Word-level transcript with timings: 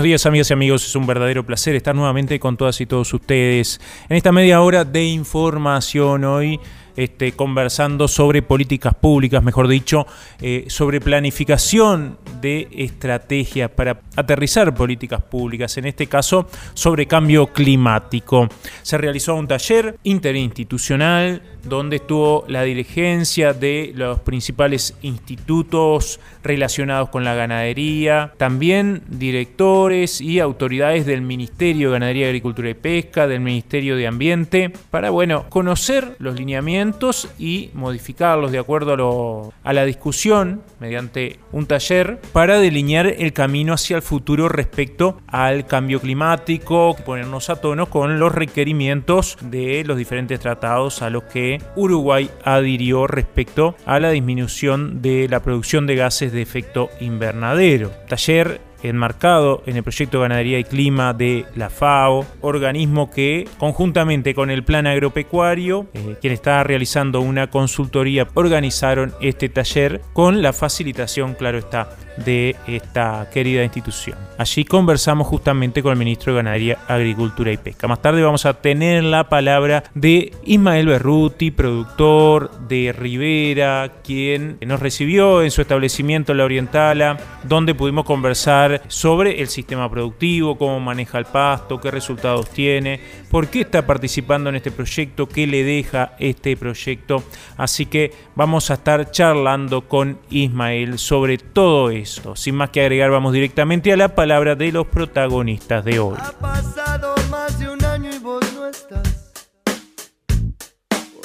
Buenos 0.00 0.08
días 0.08 0.24
amigas 0.24 0.48
y 0.48 0.54
amigos, 0.54 0.86
es 0.86 0.96
un 0.96 1.06
verdadero 1.06 1.44
placer 1.44 1.76
estar 1.76 1.94
nuevamente 1.94 2.40
con 2.40 2.56
todas 2.56 2.80
y 2.80 2.86
todos 2.86 3.12
ustedes 3.12 3.78
en 4.08 4.16
esta 4.16 4.32
media 4.32 4.62
hora 4.62 4.86
de 4.86 5.04
información 5.04 6.24
hoy. 6.24 6.58
Este, 6.96 7.32
conversando 7.32 8.08
sobre 8.08 8.42
políticas 8.42 8.94
públicas, 8.94 9.42
mejor 9.42 9.68
dicho, 9.68 10.06
eh, 10.40 10.64
sobre 10.68 11.00
planificación 11.00 12.18
de 12.40 12.68
estrategias 12.72 13.70
para 13.70 14.00
aterrizar 14.16 14.74
políticas 14.74 15.22
públicas, 15.22 15.78
en 15.78 15.86
este 15.86 16.08
caso 16.08 16.48
sobre 16.74 17.06
cambio 17.06 17.46
climático. 17.46 18.48
Se 18.82 18.98
realizó 18.98 19.36
un 19.36 19.46
taller 19.46 19.98
interinstitucional 20.02 21.40
donde 21.64 21.96
estuvo 21.96 22.44
la 22.48 22.62
dirigencia 22.62 23.52
de 23.52 23.92
los 23.94 24.20
principales 24.20 24.94
institutos 25.02 26.20
relacionados 26.42 27.10
con 27.10 27.24
la 27.24 27.34
ganadería, 27.34 28.32
también 28.36 29.02
directores 29.08 30.20
y 30.20 30.40
autoridades 30.40 31.06
del 31.06 31.22
Ministerio 31.22 31.88
de 31.88 31.92
Ganadería, 31.94 32.26
Agricultura 32.26 32.70
y 32.70 32.74
Pesca, 32.74 33.26
del 33.26 33.40
Ministerio 33.40 33.96
de 33.96 34.06
Ambiente, 34.06 34.72
para 34.90 35.10
bueno, 35.10 35.46
conocer 35.48 36.16
los 36.18 36.34
lineamientos 36.34 37.28
y 37.38 37.70
modificarlos 37.74 38.52
de 38.52 38.58
acuerdo 38.58 39.52
a, 39.62 39.70
a 39.70 39.72
la 39.72 39.84
discusión 39.84 40.62
mediante 40.80 41.38
un 41.52 41.66
taller 41.66 42.20
para 42.32 42.58
delinear 42.58 43.06
el 43.06 43.32
camino 43.32 43.74
hacia 43.74 43.96
el 43.96 44.02
futuro 44.02 44.48
respecto 44.48 45.20
al 45.26 45.66
cambio 45.66 46.00
climático, 46.00 46.96
ponernos 47.04 47.50
a 47.50 47.56
tono 47.56 47.86
con 47.86 48.18
los 48.18 48.32
requerimientos 48.32 49.36
de 49.42 49.84
los 49.84 49.96
diferentes 49.96 50.40
tratados 50.40 51.02
a 51.02 51.10
los 51.10 51.24
que 51.24 51.49
Uruguay 51.76 52.30
adhirió 52.44 53.06
respecto 53.06 53.74
a 53.86 54.00
la 54.00 54.10
disminución 54.10 55.02
de 55.02 55.28
la 55.28 55.40
producción 55.40 55.86
de 55.86 55.96
gases 55.96 56.32
de 56.32 56.42
efecto 56.42 56.90
invernadero. 57.00 57.90
Taller 58.08 58.60
enmarcado 58.82 59.62
en 59.66 59.76
el 59.76 59.82
proyecto 59.82 60.20
Ganadería 60.20 60.58
y 60.58 60.64
Clima 60.64 61.12
de 61.12 61.44
la 61.54 61.70
FAO, 61.70 62.26
organismo 62.40 63.10
que 63.10 63.48
conjuntamente 63.58 64.34
con 64.34 64.50
el 64.50 64.64
Plan 64.64 64.86
Agropecuario, 64.86 65.86
eh, 65.94 66.16
quien 66.20 66.32
está 66.32 66.62
realizando 66.64 67.20
una 67.20 67.48
consultoría, 67.48 68.26
organizaron 68.34 69.14
este 69.20 69.48
taller 69.48 70.00
con 70.12 70.42
la 70.42 70.52
facilitación, 70.52 71.34
claro 71.34 71.58
está, 71.58 71.88
de 72.24 72.56
esta 72.66 73.28
querida 73.32 73.64
institución. 73.64 74.16
Allí 74.38 74.64
conversamos 74.64 75.26
justamente 75.26 75.82
con 75.82 75.92
el 75.92 75.98
ministro 75.98 76.32
de 76.32 76.38
Ganadería, 76.38 76.78
Agricultura 76.88 77.52
y 77.52 77.56
Pesca. 77.56 77.88
Más 77.88 78.02
tarde 78.02 78.22
vamos 78.22 78.46
a 78.46 78.54
tener 78.54 79.04
la 79.04 79.28
palabra 79.28 79.84
de 79.94 80.32
Ismael 80.44 80.86
Berruti, 80.86 81.50
productor 81.50 82.50
de 82.68 82.94
Rivera, 82.96 83.90
quien 84.04 84.58
nos 84.60 84.80
recibió 84.80 85.42
en 85.42 85.50
su 85.50 85.60
establecimiento 85.60 86.32
en 86.32 86.38
la 86.38 86.44
Orientala, 86.44 87.18
donde 87.44 87.74
pudimos 87.74 88.04
conversar 88.04 88.69
sobre 88.88 89.40
el 89.40 89.48
sistema 89.48 89.90
productivo, 89.90 90.56
cómo 90.58 90.80
maneja 90.80 91.18
el 91.18 91.26
pasto, 91.26 91.80
qué 91.80 91.90
resultados 91.90 92.50
tiene, 92.50 93.00
por 93.30 93.48
qué 93.48 93.62
está 93.62 93.86
participando 93.86 94.50
en 94.50 94.56
este 94.56 94.70
proyecto, 94.70 95.28
qué 95.28 95.46
le 95.46 95.62
deja 95.64 96.14
este 96.18 96.56
proyecto. 96.56 97.22
Así 97.56 97.86
que 97.86 98.12
vamos 98.34 98.70
a 98.70 98.74
estar 98.74 99.10
charlando 99.10 99.88
con 99.88 100.18
Ismael 100.30 100.98
sobre 100.98 101.38
todo 101.38 101.90
eso 101.90 102.20
sin 102.34 102.54
más 102.54 102.70
que 102.70 102.80
agregar, 102.80 103.10
vamos 103.10 103.32
directamente 103.32 103.92
a 103.92 103.96
la 103.96 104.14
palabra 104.14 104.54
de 104.54 104.72
los 104.72 104.86
protagonistas 104.86 105.84
de 105.84 105.98
hoy. 105.98 106.16
Ha 106.18 106.32
pasado 106.32 107.14
más 107.30 107.58
de 107.58 107.68
un 107.68 107.84
año 107.84 108.10
y 108.14 108.18
vos 108.18 108.44
no 108.54 108.66
estás. 108.66 109.32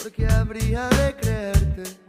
Porque 0.02 0.28
habría 0.28 0.88
de 0.90 1.16
creerte. 1.16 2.05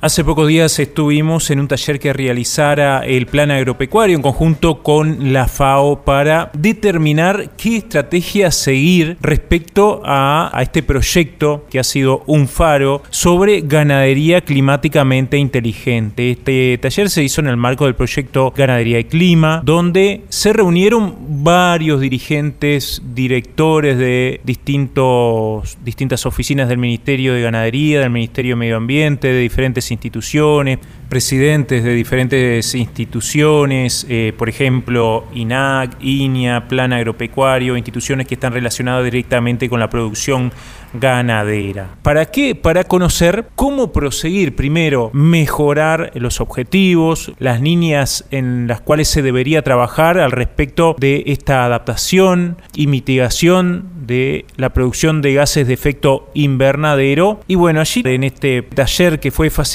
Hace 0.00 0.24
pocos 0.24 0.48
días 0.48 0.78
estuvimos 0.78 1.50
en 1.50 1.60
un 1.60 1.68
taller 1.68 2.00
que 2.00 2.12
realizara 2.12 3.06
el 3.06 3.26
plan 3.26 3.50
agropecuario 3.50 4.16
en 4.16 4.22
conjunto 4.22 4.82
con 4.82 5.32
la 5.32 5.46
FAO 5.46 6.04
para 6.04 6.50
determinar 6.54 7.50
qué 7.56 7.76
estrategia 7.76 8.50
seguir 8.50 9.16
respecto 9.20 10.02
a, 10.04 10.50
este 10.60 10.82
proyecto 10.82 11.66
que 11.70 11.78
ha 11.78 11.84
sido 11.84 12.22
un 12.26 12.48
faro 12.48 13.02
sobre 13.10 13.60
ganadería 13.60 14.40
climáticamente 14.40 15.36
inteligente. 15.36 16.32
Este 16.32 16.78
taller 16.78 17.10
se 17.10 17.22
hizo 17.22 17.40
en 17.40 17.48
el 17.48 17.56
marco 17.56 17.84
del 17.84 17.94
proyecto 17.94 18.52
Ganadería 18.56 18.98
y 18.98 19.04
Clima, 19.04 19.62
donde 19.64 20.22
se 20.28 20.52
reunieron 20.52 21.44
varios 21.44 22.00
dirigentes, 22.00 23.02
directores 23.14 23.98
de 23.98 24.40
distintos, 24.44 25.76
distintas 25.84 26.26
oficinas 26.26 26.68
del 26.68 26.78
Ministerio 26.78 27.34
de 27.34 27.42
Ganadería, 27.42 28.00
del 28.00 28.10
Ministerio 28.10 28.52
de 28.52 28.56
Medio 28.56 28.76
Ambiente, 28.76 29.28
de 29.28 29.40
diferentes 29.40 29.81
instituciones, 29.90 30.78
presidentes 31.08 31.84
de 31.84 31.94
diferentes 31.94 32.74
instituciones, 32.74 34.06
eh, 34.08 34.32
por 34.36 34.48
ejemplo, 34.48 35.24
INAC, 35.34 35.96
INIA, 36.00 36.68
Plan 36.68 36.92
Agropecuario, 36.92 37.76
instituciones 37.76 38.26
que 38.26 38.34
están 38.34 38.52
relacionadas 38.52 39.04
directamente 39.04 39.68
con 39.68 39.80
la 39.80 39.90
producción 39.90 40.52
ganadera. 40.94 41.88
¿Para 42.02 42.26
qué? 42.26 42.54
Para 42.54 42.84
conocer 42.84 43.48
cómo 43.54 43.92
proseguir, 43.92 44.54
primero, 44.54 45.10
mejorar 45.12 46.10
los 46.14 46.40
objetivos, 46.40 47.32
las 47.38 47.60
líneas 47.60 48.24
en 48.30 48.66
las 48.66 48.80
cuales 48.80 49.08
se 49.08 49.22
debería 49.22 49.62
trabajar 49.62 50.18
al 50.18 50.32
respecto 50.32 50.94
de 50.98 51.24
esta 51.26 51.64
adaptación 51.64 52.56
y 52.74 52.86
mitigación 52.86 53.88
de 54.06 54.44
la 54.56 54.72
producción 54.72 55.22
de 55.22 55.34
gases 55.34 55.66
de 55.66 55.74
efecto 55.74 56.30
invernadero. 56.34 57.40
Y 57.46 57.54
bueno, 57.54 57.80
allí 57.80 58.02
en 58.04 58.24
este 58.24 58.62
taller 58.62 59.20
que 59.20 59.30
fue 59.30 59.50
facilitado 59.50 59.71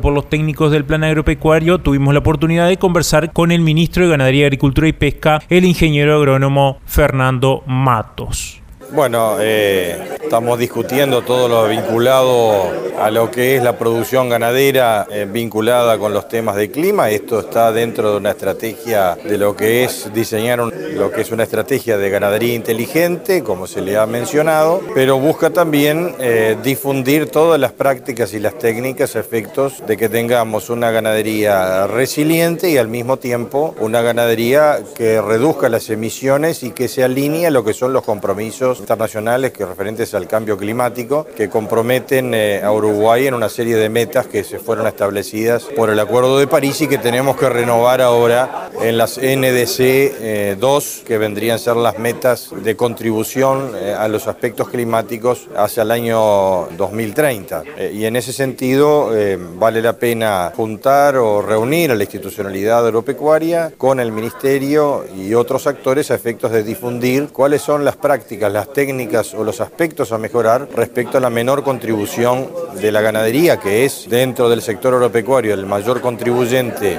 por 0.00 0.12
los 0.12 0.28
técnicos 0.28 0.72
del 0.72 0.84
plan 0.84 1.04
agropecuario, 1.04 1.78
tuvimos 1.78 2.12
la 2.12 2.20
oportunidad 2.20 2.68
de 2.68 2.76
conversar 2.76 3.32
con 3.32 3.52
el 3.52 3.60
ministro 3.60 4.04
de 4.04 4.10
Ganadería, 4.10 4.46
Agricultura 4.46 4.88
y 4.88 4.92
Pesca, 4.92 5.42
el 5.48 5.64
ingeniero 5.64 6.16
agrónomo 6.16 6.78
Fernando 6.86 7.62
Matos. 7.66 8.60
Bueno, 8.90 9.36
eh, 9.38 10.16
estamos 10.22 10.58
discutiendo 10.58 11.22
todo 11.22 11.46
lo 11.46 11.68
vinculado 11.68 12.72
a 12.98 13.10
lo 13.10 13.30
que 13.30 13.56
es 13.56 13.62
la 13.62 13.78
producción 13.78 14.28
ganadera 14.28 15.06
eh, 15.10 15.26
vinculada 15.30 15.98
con 15.98 16.12
los 16.12 16.28
temas 16.28 16.56
de 16.56 16.70
clima. 16.70 17.10
Esto 17.10 17.40
está 17.40 17.70
dentro 17.70 18.10
de 18.12 18.16
una 18.16 18.30
estrategia 18.30 19.14
de 19.14 19.38
lo 19.38 19.54
que 19.54 19.84
es 19.84 20.12
diseñar 20.12 20.58
lo 20.58 21.12
que 21.12 21.20
es 21.20 21.30
una 21.30 21.44
estrategia 21.44 21.96
de 21.96 22.10
ganadería 22.10 22.54
inteligente, 22.54 23.44
como 23.44 23.66
se 23.66 23.82
le 23.82 23.96
ha 23.96 24.06
mencionado, 24.06 24.80
pero 24.94 25.18
busca 25.18 25.50
también 25.50 26.14
eh, 26.18 26.56
difundir 26.62 27.30
todas 27.30 27.60
las 27.60 27.72
prácticas 27.72 28.34
y 28.34 28.40
las 28.40 28.58
técnicas, 28.58 29.14
efectos 29.14 29.86
de 29.86 29.96
que 29.96 30.08
tengamos 30.08 30.70
una 30.70 30.90
ganadería 30.90 31.86
resiliente 31.86 32.70
y 32.70 32.78
al 32.78 32.88
mismo 32.88 33.18
tiempo 33.18 33.76
una 33.80 34.02
ganadería 34.02 34.80
que 34.96 35.20
reduzca 35.20 35.68
las 35.68 35.88
emisiones 35.90 36.62
y 36.62 36.70
que 36.70 36.88
se 36.88 37.04
alinee 37.04 37.46
a 37.46 37.50
lo 37.50 37.64
que 37.64 37.74
son 37.74 37.92
los 37.92 38.02
compromisos 38.02 38.77
internacionales 38.78 39.52
que 39.52 39.64
referentes 39.64 40.14
al 40.14 40.26
cambio 40.26 40.56
climático 40.56 41.26
que 41.36 41.48
comprometen 41.48 42.34
eh, 42.34 42.60
a 42.62 42.72
Uruguay 42.72 43.26
en 43.26 43.34
una 43.34 43.48
serie 43.48 43.76
de 43.76 43.88
metas 43.88 44.26
que 44.26 44.44
se 44.44 44.58
fueron 44.58 44.86
establecidas 44.86 45.64
por 45.64 45.90
el 45.90 45.98
Acuerdo 45.98 46.38
de 46.38 46.46
París 46.46 46.80
y 46.80 46.88
que 46.88 46.98
tenemos 46.98 47.36
que 47.36 47.48
renovar 47.48 48.00
ahora 48.00 48.67
en 48.80 48.98
las 48.98 49.18
NDC 49.18 50.58
2, 50.58 50.98
eh, 50.98 51.02
que 51.06 51.18
vendrían 51.18 51.56
a 51.56 51.58
ser 51.58 51.76
las 51.76 51.98
metas 51.98 52.50
de 52.62 52.76
contribución 52.76 53.72
eh, 53.76 53.94
a 53.96 54.08
los 54.08 54.26
aspectos 54.26 54.68
climáticos 54.68 55.48
hacia 55.56 55.82
el 55.82 55.90
año 55.90 56.66
2030. 56.76 57.64
y 57.92 58.04
en 58.04 58.16
ese 58.16 58.32
sentido 58.32 59.10
vale 59.56 59.82
la 59.82 59.94
pena 59.94 60.52
juntar 60.54 61.16
o 61.16 61.42
reunir 61.42 61.90
a 61.90 61.94
la 61.94 62.04
institucionalidad 62.04 62.86
agropecuaria 62.86 63.72
con 63.76 64.00
el 64.00 64.12
Ministerio 64.12 65.04
y 65.16 65.34
otros 65.34 65.66
actores 65.66 66.10
a 66.10 66.14
efectos 66.14 66.52
de 66.52 66.62
difundir 66.62 67.28
cuáles 67.28 67.62
son 67.62 67.84
las 67.84 67.96
prácticas, 67.96 68.52
las 68.52 68.72
técnicas 68.72 69.34
o 69.34 69.44
los 69.44 69.60
aspectos 69.60 70.12
a 70.12 70.18
mejorar 70.18 70.68
respecto 70.74 71.18
a 71.18 71.20
la 71.20 71.30
menor 71.30 71.62
contribución 71.62 72.48
de 72.80 72.92
la 72.92 73.00
ganadería, 73.00 73.58
que 73.58 73.84
es 73.84 74.06
dentro 74.08 74.48
del 74.48 74.62
sector 74.62 74.94
agropecuario 74.94 75.54
el 75.54 75.66
mayor 75.66 76.00
contribuyente 76.00 76.98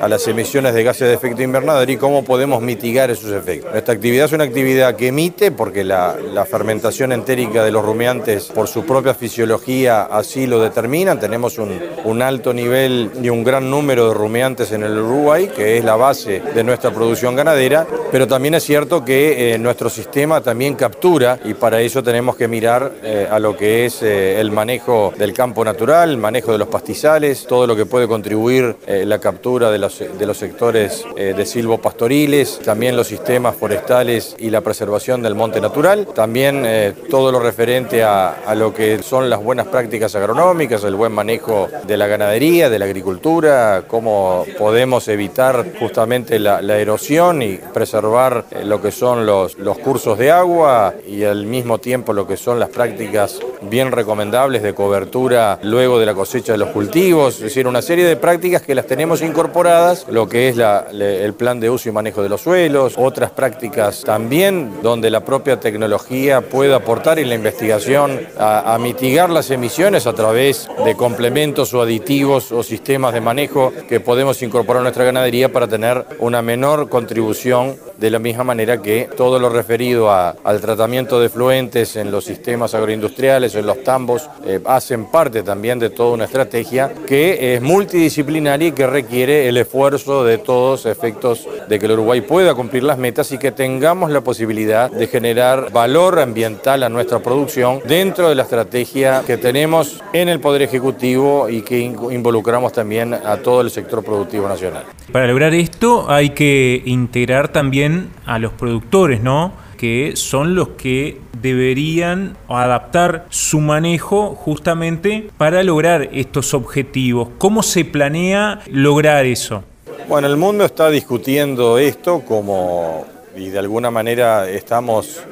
a 0.00 0.08
las 0.08 0.26
emisiones 0.26 0.74
de 0.74 0.82
gases 0.82 1.08
de 1.08 1.14
efecto 1.14 1.42
invernadero 1.42 1.92
y 1.92 1.96
cómo 1.96 2.24
podemos 2.24 2.62
mitigar 2.62 3.10
esos 3.10 3.32
efectos. 3.32 3.74
Esta 3.74 3.92
actividad 3.92 4.26
es 4.26 4.32
una 4.32 4.44
actividad 4.44 4.96
que 4.96 5.08
emite 5.08 5.50
porque 5.50 5.84
la, 5.84 6.16
fermentación 6.50 7.12
entérica 7.12 7.62
de 7.62 7.70
los 7.70 7.84
rumiantes 7.84 8.46
por 8.46 8.66
su 8.66 8.84
propia 8.84 9.14
fisiología 9.14 10.02
así 10.02 10.46
lo 10.46 10.60
determinan. 10.60 11.20
Tenemos 11.20 11.58
un, 11.58 12.22
alto 12.22 12.52
nivel 12.52 13.10
y 13.22 13.28
un 13.28 13.44
gran 13.44 13.70
número 13.70 14.08
de 14.08 14.14
rumiantes 14.14 14.72
en 14.72 14.82
el 14.82 14.98
Uruguay, 14.98 15.50
que 15.54 15.78
es 15.78 15.84
la 15.84 15.96
base 15.96 16.40
de 16.54 16.64
nuestra 16.64 16.90
producción 16.92 17.36
ganadera, 17.36 17.86
pero 18.10 18.26
también 18.26 18.54
es 18.54 18.64
cierto 18.64 19.04
que 19.04 19.54
eh, 19.54 19.58
nuestro 19.58 19.88
sistema 19.88 20.40
también 20.40 20.74
captura 20.74 21.38
y 21.44 21.54
para 21.54 21.80
eso 21.80 22.02
tenemos 22.02 22.36
que 22.36 22.48
mirar 22.48 22.92
eh, 23.02 23.28
a 23.30 23.38
lo 23.38 23.56
que 23.56 23.86
es 23.86 24.02
eh, 24.02 24.40
el 24.40 24.50
manejo 24.50 25.12
del 25.16 25.32
campo 25.32 25.64
natural, 25.64 26.10
el 26.10 26.18
manejo 26.18 26.52
de 26.52 26.58
los 26.58 26.68
pastizales, 26.68 27.46
todo 27.46 27.66
lo 27.66 27.76
que 27.76 27.86
puede 27.86 28.08
contribuir 28.08 28.76
la 28.86 29.18
captura 29.18 29.70
de 29.70 29.78
de 29.98 30.26
los 30.26 30.38
sectores 30.38 31.04
de 31.16 31.46
silvopastoriles, 31.46 32.60
también 32.64 32.96
los 32.96 33.08
sistemas 33.08 33.56
forestales 33.56 34.36
y 34.38 34.50
la 34.50 34.60
preservación 34.60 35.22
del 35.22 35.34
monte 35.34 35.60
natural, 35.60 36.06
también 36.14 36.64
todo 37.10 37.32
lo 37.32 37.40
referente 37.40 38.02
a, 38.02 38.54
lo 38.54 38.72
que 38.74 39.02
son 39.02 39.30
las 39.30 39.42
buenas 39.42 39.66
prácticas 39.66 40.14
agronómicas, 40.14 40.84
el 40.84 40.94
buen 40.94 41.12
manejo 41.12 41.68
de 41.86 41.96
la 41.96 42.06
ganadería, 42.06 42.70
de 42.70 42.78
la 42.78 42.84
agricultura, 42.84 43.84
cómo 43.86 44.44
podemos 44.58 45.08
evitar 45.08 45.66
justamente 45.78 46.38
la, 46.38 46.60
erosión 46.80 47.42
y 47.42 47.56
preservar 47.56 48.44
eh, 48.50 48.64
lo 48.64 48.80
que 48.80 48.90
son 48.90 49.26
los 49.26 49.54
cursos 49.82 50.18
de 50.18 50.30
agua 50.30 50.94
y 51.06 51.24
al 51.24 51.44
mismo 51.46 51.78
tiempo 51.78 52.12
lo 52.12 52.26
que 52.26 52.36
son 52.36 52.58
las 52.58 52.70
prácticas 52.70 53.40
bien 53.62 53.92
recomendables 53.92 54.62
de 54.62 54.74
cobertura 54.74 55.58
luego 55.62 55.98
de 55.98 56.06
la 56.06 56.14
cosecha 56.14 56.52
de 56.52 56.58
los 56.58 56.70
cultivos, 56.70 57.36
es 57.36 57.42
decir, 57.42 57.66
una 57.66 57.82
serie 57.82 58.04
de 58.04 58.16
prácticas 58.16 58.62
que 58.62 58.74
las 58.74 58.86
tenemos 58.86 59.22
incorporadas, 59.22 59.79
lo 60.08 60.28
que 60.28 60.48
es 60.48 60.56
el 60.58 61.34
plan 61.34 61.60
de 61.60 61.70
uso 61.70 61.88
y 61.88 61.92
manejo 61.92 62.22
de 62.22 62.28
los 62.28 62.42
suelos, 62.42 62.94
otras 62.96 63.30
prácticas 63.30 64.02
también 64.02 64.82
donde 64.82 65.10
la 65.10 65.24
propia 65.24 65.58
tecnología 65.58 66.40
puede 66.40 66.74
aportar 66.74 67.18
y 67.18 67.24
la 67.24 67.34
investigación 67.34 68.20
a, 68.38 68.74
a 68.74 68.78
mitigar 68.78 69.30
las 69.30 69.50
emisiones 69.50 70.06
a 70.06 70.12
través 70.12 70.68
de 70.84 70.94
complementos 70.96 71.72
o 71.74 71.82
aditivos 71.82 72.52
o 72.52 72.62
sistemas 72.62 73.14
de 73.14 73.20
manejo 73.20 73.72
que 73.88 74.00
podemos 74.00 74.42
incorporar 74.42 74.80
a 74.80 74.84
nuestra 74.84 75.04
ganadería 75.04 75.52
para 75.52 75.66
tener 75.66 76.04
una 76.18 76.42
menor 76.42 76.88
contribución 76.88 77.76
de 78.00 78.10
la 78.10 78.18
misma 78.18 78.44
manera 78.44 78.80
que 78.80 79.08
todo 79.14 79.38
lo 79.38 79.50
referido 79.50 80.10
al 80.10 80.60
tratamiento 80.60 81.20
de 81.20 81.28
fluentes 81.28 81.96
en 81.96 82.10
los 82.10 82.24
sistemas 82.24 82.74
agroindustriales 82.74 83.54
en 83.54 83.66
los 83.66 83.84
tambos 83.84 84.28
eh, 84.46 84.60
hacen 84.64 85.10
parte 85.10 85.42
también 85.42 85.78
de 85.78 85.90
toda 85.90 86.14
una 86.14 86.24
estrategia 86.24 86.92
que 87.06 87.54
es 87.54 87.60
multidisciplinaria 87.62 88.68
y 88.68 88.72
que 88.72 88.86
requiere 88.86 89.48
el 89.48 89.58
esfuerzo 89.58 90.24
de 90.24 90.38
todos 90.38 90.86
efectos 90.86 91.46
de 91.68 91.78
que 91.78 91.86
el 91.86 91.92
Uruguay 91.92 92.22
pueda 92.22 92.54
cumplir 92.54 92.84
las 92.84 92.96
metas 92.96 93.30
y 93.32 93.38
que 93.38 93.52
tengamos 93.52 94.10
la 94.10 94.22
posibilidad 94.22 94.90
de 94.90 95.06
generar 95.06 95.70
valor 95.70 96.20
ambiental 96.20 96.82
a 96.82 96.88
nuestra 96.88 97.18
producción 97.18 97.80
dentro 97.86 98.30
de 98.30 98.34
la 98.34 98.44
estrategia 98.44 99.22
que 99.26 99.36
tenemos 99.36 100.02
en 100.14 100.30
el 100.30 100.40
Poder 100.40 100.62
Ejecutivo 100.62 101.48
y 101.48 101.62
que 101.62 101.78
involucramos 101.78 102.72
también 102.72 103.12
a 103.12 103.36
todo 103.36 103.60
el 103.60 103.70
sector 103.70 104.02
productivo 104.02 104.48
nacional. 104.48 104.84
Para 105.12 105.26
lograr 105.26 105.54
esto 105.54 106.06
hay 106.08 106.30
que 106.30 106.82
integrar 106.84 107.48
también 107.48 108.10
a 108.26 108.38
los 108.38 108.52
productores, 108.52 109.20
¿no? 109.22 109.52
que 109.80 110.12
son 110.14 110.54
los 110.54 110.68
que 110.70 111.18
deberían 111.40 112.36
adaptar 112.48 113.24
su 113.30 113.60
manejo 113.60 114.34
justamente 114.34 115.30
para 115.38 115.62
lograr 115.62 116.10
estos 116.12 116.52
objetivos. 116.52 117.30
¿Cómo 117.38 117.62
se 117.62 117.86
planea 117.86 118.60
lograr 118.70 119.24
eso? 119.24 119.64
Bueno, 120.06 120.28
el 120.28 120.36
mundo 120.36 120.66
está 120.66 120.90
discutiendo 120.90 121.78
esto 121.78 122.20
como, 122.20 123.06
y 123.34 123.48
de 123.48 123.58
alguna 123.58 123.90
manera 123.90 124.50
estamos 124.50 125.22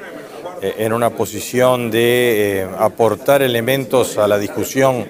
eh, 0.63 0.77
en 0.79 0.95
una 0.95 1.11
posición 1.11 1.91
de 1.91 2.63
eh, 2.63 2.69
aportar 2.79 3.43
elementos 3.43 4.17
a 4.17 4.27
la 4.27 4.39
discusión 4.39 5.07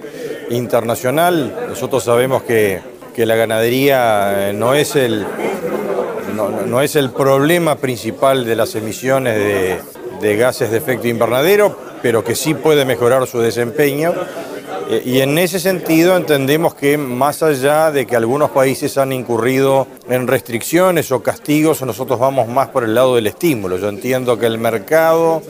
internacional. 0.49 1.67
Nosotros 1.69 2.03
sabemos 2.03 2.43
que 2.43 2.98
que 3.19 3.25
la 3.25 3.35
ganadería 3.35 4.47
eh, 4.47 4.53
no 4.53 4.73
es 4.73 4.95
el, 4.95 5.27
no, 6.67 6.79
es 6.79 6.95
el 6.95 7.09
problema 7.09 7.75
principal 7.75 8.45
de 8.45 8.55
las 8.55 8.75
emisiones 8.75 9.81
de, 10.21 10.37
gases 10.37 10.71
de 10.71 10.77
efecto 10.77 11.05
invernadero, 11.09 11.77
pero 12.01 12.23
que 12.23 12.33
sí 12.33 12.53
puede 12.53 12.85
mejorar 12.85 13.27
su 13.27 13.41
desempeño. 13.41 14.13
Eh, 14.89 15.03
y 15.05 15.19
en 15.19 15.37
ese 15.37 15.59
sentido 15.59 16.15
entendemos 16.15 16.75
que 16.75 16.97
más 16.97 17.43
allá 17.43 17.91
de 17.91 18.07
que 18.07 18.15
algunos 18.15 18.51
países 18.51 18.97
han 18.97 19.11
incurrido 19.11 19.85
en 20.07 20.25
restricciones 20.25 21.11
o 21.11 21.21
castigos, 21.21 21.81
nosotros 21.81 22.19
vamos 22.19 22.47
más 22.47 22.69
por 22.69 22.85
el 22.85 22.95
lado 22.95 23.15
del 23.15 23.27
estímulo. 23.27 23.77
Yo 23.77 23.89
entiendo 23.89 24.39
que 24.39 24.45
el 24.45 24.59
mercado 24.59 25.41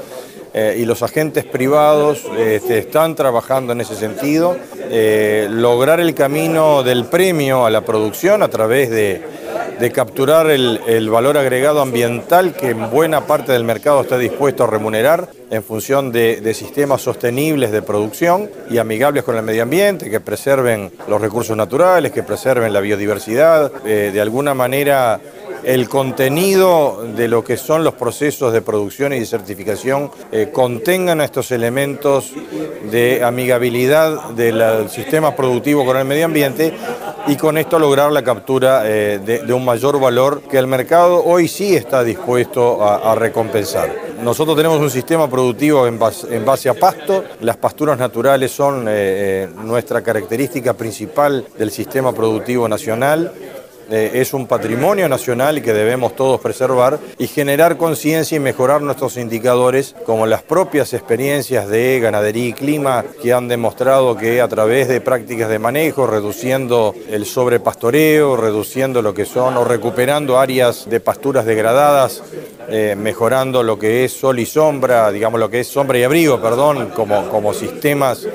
eh, 0.53 0.77
y 0.79 0.85
los 0.85 1.03
agentes 1.03 1.45
privados 1.45 2.25
este, 2.37 2.79
están 2.79 3.15
trabajando 3.15 3.73
en 3.73 3.81
ese 3.81 3.95
sentido. 3.95 4.57
Eh, 4.91 5.47
lograr 5.49 5.99
el 5.99 6.15
camino 6.15 6.81
del 6.81 7.05
premio 7.05 7.65
a 7.65 7.69
la 7.69 7.81
producción 7.81 8.41
a 8.41 8.47
través 8.47 8.89
de, 8.89 9.21
capturar 9.93 10.49
el, 10.49 11.09
valor 11.09 11.37
agregado 11.37 11.81
ambiental 11.81 12.53
que 12.53 12.71
en 12.71 12.89
buena 12.89 13.27
parte 13.27 13.51
del 13.51 13.63
mercado 13.63 14.01
está 14.01 14.17
dispuesto 14.17 14.63
a 14.63 14.67
remunerar 14.67 15.29
en 15.51 15.63
función 15.63 16.11
de, 16.11 16.53
sistemas 16.53 17.01
sostenibles 17.01 17.71
de 17.71 17.81
producción 17.81 18.49
y 18.69 18.79
amigables 18.79 19.23
con 19.23 19.37
el 19.37 19.43
medio 19.43 19.63
ambiente, 19.63 20.09
que 20.09 20.19
preserven 20.19 20.91
los 21.07 21.21
recursos 21.21 21.55
naturales, 21.55 22.11
que 22.11 22.23
preserven 22.23 22.73
la 22.73 22.81
biodiversidad, 22.81 23.71
eh, 23.85 24.09
de 24.11 24.21
alguna 24.21 24.53
manera 24.53 25.19
el 25.63 25.89
contenido 25.89 27.05
de 27.15 27.27
lo 27.27 27.43
que 27.43 27.57
son 27.57 27.83
los 27.83 27.93
procesos 27.93 28.53
de 28.53 28.61
producción 28.61 29.13
y 29.13 29.19
de 29.19 29.25
certificación 29.25 30.11
eh, 30.31 30.49
contengan 30.53 31.21
estos 31.21 31.51
elementos 31.51 32.31
de 32.91 33.23
amigabilidad 33.23 34.29
del 34.31 34.89
sistema 34.89 35.35
productivo 35.35 35.85
con 35.85 35.97
el 35.97 36.05
medio 36.05 36.25
ambiente 36.25 36.73
y 37.27 37.35
con 37.35 37.57
esto 37.57 37.77
lograr 37.77 38.11
la 38.11 38.23
captura 38.23 38.81
eh, 38.85 39.19
de, 39.19 39.53
un 39.53 39.63
mayor 39.63 39.99
valor 39.99 40.41
que 40.49 40.57
el 40.57 40.67
mercado 40.67 41.23
hoy 41.23 41.47
sí 41.47 41.75
está 41.75 42.03
dispuesto 42.03 42.83
a, 42.83 43.13
recompensar. 43.15 43.93
Nosotros 44.23 44.55
tenemos 44.55 44.79
un 44.79 44.89
sistema 44.89 45.29
productivo 45.29 45.85
en 45.87 45.99
base, 45.99 46.69
a 46.69 46.73
pasto, 46.73 47.23
las 47.41 47.57
pasturas 47.57 47.97
naturales 47.97 48.51
son 48.51 48.85
eh, 48.87 49.47
nuestra 49.63 50.01
característica 50.01 50.73
principal 50.73 51.45
del 51.57 51.71
sistema 51.71 52.13
productivo 52.13 52.67
nacional. 52.67 53.31
Eh, 53.91 54.11
es 54.21 54.33
un 54.33 54.45
patrimonio 54.45 55.09
nacional 55.09 55.63
que 55.63 55.73
debemos 55.73 56.15
todos 56.15 56.39
preservar 56.39 56.99
y 57.17 57.25
generar 57.25 57.77
conciencia 57.77 58.35
y 58.35 58.39
mejorar 58.39 58.81
nuestros 58.81 59.17
indicadores, 59.17 59.95
como 60.05 60.27
las 60.27 60.43
propias 60.43 60.93
experiencias 60.93 61.67
de 61.67 61.99
ganadería 61.99 62.49
y 62.49 62.53
clima 62.53 63.03
que 63.21 63.33
han 63.33 63.47
demostrado 63.47 64.15
que 64.15 64.41
a 64.41 64.47
través 64.47 64.87
de 64.87 65.01
prácticas 65.01 65.49
de 65.49 65.57
manejo, 65.57 66.05
reduciendo 66.05 66.93
el 67.09 67.25
sobrepastoreo, 67.25 68.37
reduciendo 68.37 69.01
lo 69.01 69.15
que 69.15 69.25
son 69.25 69.57
o 69.57 69.63
recuperando 69.63 70.37
áreas 70.37 70.87
de 70.87 70.99
pasturas 70.99 71.45
degradadas, 71.45 72.21
eh, 72.69 72.95
mejorando 72.95 73.63
lo 73.63 73.79
que 73.79 74.05
es 74.05 74.13
sol 74.13 74.37
y 74.37 74.45
sombra, 74.45 75.11
digamos 75.11 75.39
lo 75.39 75.49
que 75.49 75.61
es 75.61 75.67
sombra 75.67 75.97
y 75.97 76.03
abrigo, 76.03 76.39
perdón, 76.39 76.91
como, 76.95 77.27
como 77.29 77.55
sistemas 77.55 78.27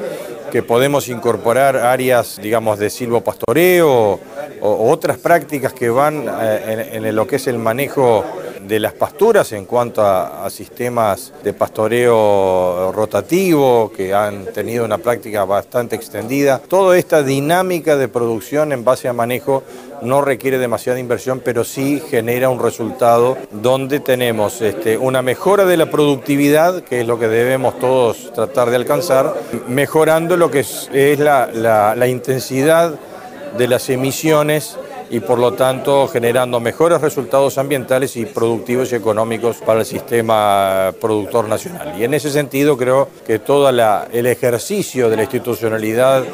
que 0.55 0.63
podemos 0.63 1.09
incorporar 1.09 1.77
áreas, 1.77 2.39
digamos, 2.41 2.79
de 2.79 2.89
silvopastoreo 2.89 4.21
o, 4.61 4.89
otras 4.89 5.19
prácticas 5.19 5.73
que 5.73 5.91
van 5.91 6.29
eh, 6.29 6.91
en, 6.93 7.17
lo 7.17 7.27
que 7.27 7.37
es 7.37 7.49
el 7.49 7.59
manejo 7.59 8.25
de 8.67 8.81
las 8.81 8.93
pasturas 8.93 9.53
en 9.53 9.67
cuanto 9.67 10.03
a, 10.03 10.49
sistemas 10.51 11.33
de 11.43 11.53
pastoreo 11.53 12.93
rotativo 12.93 13.91
que 13.95 14.15
han 14.15 14.47
tenido 14.47 14.85
una 14.85 14.99
práctica 14.99 15.45
bastante 15.45 15.97
extendida. 15.97 16.59
Toda 16.59 16.97
esta 16.97 17.23
dinámica 17.23 17.97
de 17.97 18.09
producción 18.09 18.73
en 18.73 18.85
base 18.85 19.09
a 19.09 19.13
manejo 19.13 19.63
no 20.03 20.21
requiere 20.21 20.59
demasiada 20.59 21.01
inversión, 21.01 21.41
pero 21.45 21.65
sí 21.65 22.03
genera 22.11 22.51
un 22.51 22.61
resultado 22.61 23.37
donde 23.51 24.01
tenemos 24.01 24.61
este, 24.61 24.99
una 24.99 25.23
mejora 25.23 25.65
de 25.65 25.77
la 25.77 25.91
productividad, 25.91 26.83
que 26.83 27.01
es 27.01 27.07
lo 27.07 27.19
que 27.19 27.29
debemos 27.29 27.79
todos 27.79 28.33
tratar 28.33 28.71
de 28.71 28.77
alcanzar, 28.77 29.35
mejorando 29.67 30.37
lo 30.37 30.51
que 30.51 30.61
es, 30.61 30.89
la 31.19 32.07
intensidad 32.07 32.95
de 33.57 33.69
las 33.69 33.89
emisiones 33.89 34.77
y 35.11 35.21
por 35.21 35.39
lo 35.39 35.53
tanto 35.53 36.09
generando 36.09 36.61
mejores 36.61 37.01
resultados 37.01 37.59
ambientales 37.59 38.17
y 38.17 38.27
productivos 38.27 38.93
y 38.93 38.97
económicos 38.97 39.59
para 39.59 39.81
el 39.81 39.87
sistema 39.87 40.93
productor 41.01 41.49
nacional. 41.49 41.95
Y 41.99 42.05
en 42.05 42.15
ese 42.15 42.31
sentido 42.31 42.77
creo 42.77 43.09
que 43.27 43.39
todo 43.39 43.69
el 43.69 44.27
ejercicio 44.27 45.11
de 45.11 45.17
la 45.17 45.23
institucionalidad 45.23 46.25